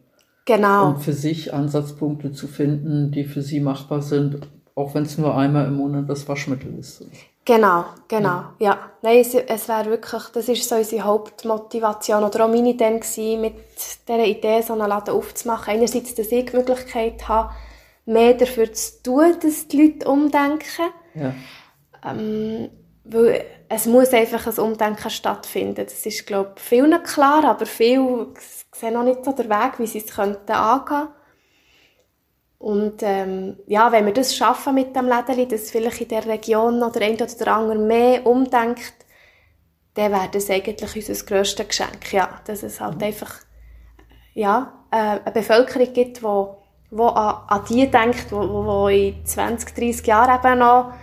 Genau. 0.47 0.91
Und 0.91 0.99
für 0.99 1.11
sich 1.11 1.53
Ansatzpunkte 1.53 2.31
zu 2.31 2.47
finden, 2.47 3.11
die 3.11 3.25
für 3.25 3.41
sie 3.41 3.59
machbar 3.59 4.01
sind, 4.01 4.47
auch 4.75 4.95
wenn 4.95 5.03
es 5.03 5.17
nur 5.17 5.35
einmal 5.35 5.67
im 5.67 5.75
Monat 5.75 6.09
das 6.09 6.27
Waschmittel 6.29 6.73
ist. 6.79 7.05
Genau, 7.43 7.83
genau, 8.07 8.43
ja. 8.59 8.71
ja. 8.71 8.79
Nein, 9.01 9.17
es, 9.17 9.33
es 9.33 9.67
wäre 9.67 9.89
wirklich, 9.89 10.23
das 10.33 10.47
ist 10.47 10.67
so 10.67 10.75
unsere 10.75 11.03
Hauptmotivation 11.03 12.23
oder 12.23 12.45
auch 12.45 12.49
meine 12.49 12.77
dann 12.77 13.01
gewesen, 13.01 13.41
mit 13.41 13.55
dieser 14.07 14.25
Idee, 14.25 14.61
so 14.61 14.71
einen 14.73 14.87
Laden 14.87 15.13
aufzumachen. 15.13 15.73
Einerseits, 15.73 16.15
dass 16.15 16.31
ich 16.31 16.45
die 16.45 16.55
Möglichkeit 16.55 17.27
habe, 17.27 17.53
mehr 18.05 18.33
dafür 18.33 18.71
zu 18.71 19.03
tun, 19.03 19.35
dass 19.41 19.67
die 19.67 19.81
Leute 19.81 20.07
umdenken. 20.09 20.91
Ja. 21.13 21.33
Ähm, 22.05 22.69
weil 23.09 23.45
es 23.69 23.85
muss 23.85 24.13
einfach 24.13 24.47
ein 24.47 24.59
Umdenken 24.59 25.09
stattfinden. 25.09 25.85
Das 25.85 26.05
ist, 26.05 26.25
glaube 26.25 26.53
ich, 26.57 26.61
vielen 26.61 27.03
klar, 27.03 27.43
aber 27.43 27.65
viele 27.65 28.27
sehen 28.73 28.93
noch 28.93 29.03
nicht 29.03 29.25
so 29.25 29.31
den 29.31 29.49
Weg, 29.49 29.79
wie 29.79 29.87
sie 29.87 29.99
es 29.99 30.15
könnten 30.15 30.51
angehen. 30.51 31.09
Und 32.59 33.03
ähm, 33.03 33.57
ja, 33.67 33.91
wenn 33.91 34.05
wir 34.05 34.13
das 34.13 34.35
schaffen 34.35 34.75
mit 34.75 34.95
dem 34.95 35.07
Lädeli, 35.07 35.47
dass 35.47 35.69
vielleicht 35.69 36.01
in 36.01 36.07
der 36.07 36.25
Region 36.25 36.81
oder 36.81 37.01
ein 37.01 37.15
oder 37.15 37.27
der 37.27 37.47
andere 37.47 37.77
mehr 37.77 38.25
umdenkt, 38.25 38.93
dann 39.93 40.11
wäre 40.11 40.29
das 40.31 40.49
eigentlich 40.49 40.95
unser 40.95 41.25
grösstes 41.25 41.67
Geschenk. 41.67 42.11
Ja, 42.13 42.41
dass 42.45 42.63
es 42.63 42.79
halt 42.79 43.01
einfach 43.03 43.33
ja, 44.33 44.85
äh, 44.91 44.95
eine 44.95 45.31
Bevölkerung 45.31 45.93
gibt, 45.93 46.17
die 46.17 46.23
wo, 46.23 46.63
wo 46.89 47.07
an, 47.07 47.43
an 47.47 47.63
die 47.69 47.89
denkt, 47.89 48.31
wo, 48.31 48.37
wo 48.37 48.87
in 48.87 49.25
20, 49.25 49.75
30 49.75 50.07
Jahren 50.07 50.39
eben 50.39 50.59
noch 50.59 50.93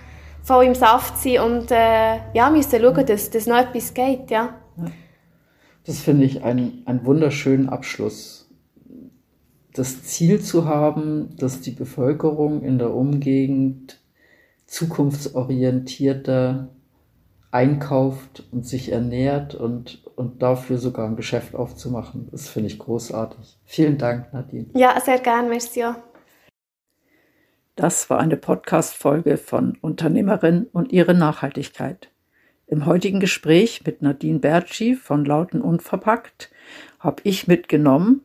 voll 0.44 0.66
im 0.66 0.74
Saft 0.74 1.18
sind 1.18 1.40
und 1.40 1.72
äh, 1.72 2.18
ja, 2.34 2.50
müssen 2.50 2.80
schauen, 2.80 3.06
dass, 3.06 3.30
dass 3.30 3.46
noch 3.46 3.56
etwas 3.56 3.94
geht. 3.94 4.30
Ja. 4.30 4.54
Das 5.84 5.98
finde 5.98 6.24
ich 6.24 6.44
einen, 6.44 6.82
einen 6.86 7.04
wunderschönen 7.04 7.68
Abschluss. 7.68 8.48
Das 9.72 10.04
Ziel 10.04 10.40
zu 10.40 10.66
haben, 10.66 11.36
dass 11.36 11.60
die 11.60 11.72
Bevölkerung 11.72 12.62
in 12.62 12.78
der 12.78 12.94
Umgegend 12.94 14.00
zukunftsorientierter 14.66 16.68
einkauft 17.50 18.44
und 18.50 18.66
sich 18.66 18.92
ernährt 18.92 19.54
und, 19.54 20.02
und 20.16 20.42
dafür 20.42 20.78
sogar 20.78 21.06
ein 21.06 21.16
Geschäft 21.16 21.54
aufzumachen. 21.54 22.28
Das 22.30 22.48
finde 22.48 22.68
ich 22.68 22.78
großartig. 22.78 23.58
Vielen 23.64 23.98
Dank, 23.98 24.32
Nadine. 24.32 24.66
Ja, 24.74 24.98
sehr 25.00 25.18
gern, 25.18 25.48
merci. 25.48 25.84
Das 27.76 28.08
war 28.08 28.20
eine 28.20 28.36
Podcast-Folge 28.36 29.36
von 29.36 29.76
Unternehmerin 29.80 30.68
und 30.72 30.92
ihre 30.92 31.12
Nachhaltigkeit. 31.12 32.08
Im 32.68 32.86
heutigen 32.86 33.18
Gespräch 33.18 33.84
mit 33.84 34.00
Nadine 34.00 34.38
Bertschi 34.38 34.94
von 34.94 35.24
Lauten 35.24 35.60
Unverpackt 35.60 36.52
habe 37.00 37.20
ich 37.24 37.48
mitgenommen, 37.48 38.22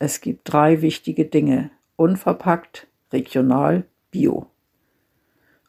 es 0.00 0.20
gibt 0.20 0.52
drei 0.52 0.82
wichtige 0.82 1.24
Dinge. 1.26 1.70
Unverpackt, 1.94 2.88
regional, 3.12 3.84
bio. 4.10 4.46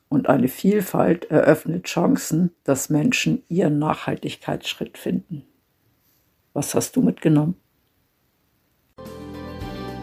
Und 0.08 0.28
eine 0.28 0.48
Vielfalt 0.48 1.26
eröffnet 1.30 1.86
Chancen, 1.86 2.52
dass 2.64 2.90
Menschen 2.90 3.44
ihren 3.48 3.78
Nachhaltigkeitsschritt 3.78 4.98
finden. 4.98 5.46
Was 6.54 6.74
hast 6.74 6.96
du 6.96 7.04
mitgenommen? 7.04 7.56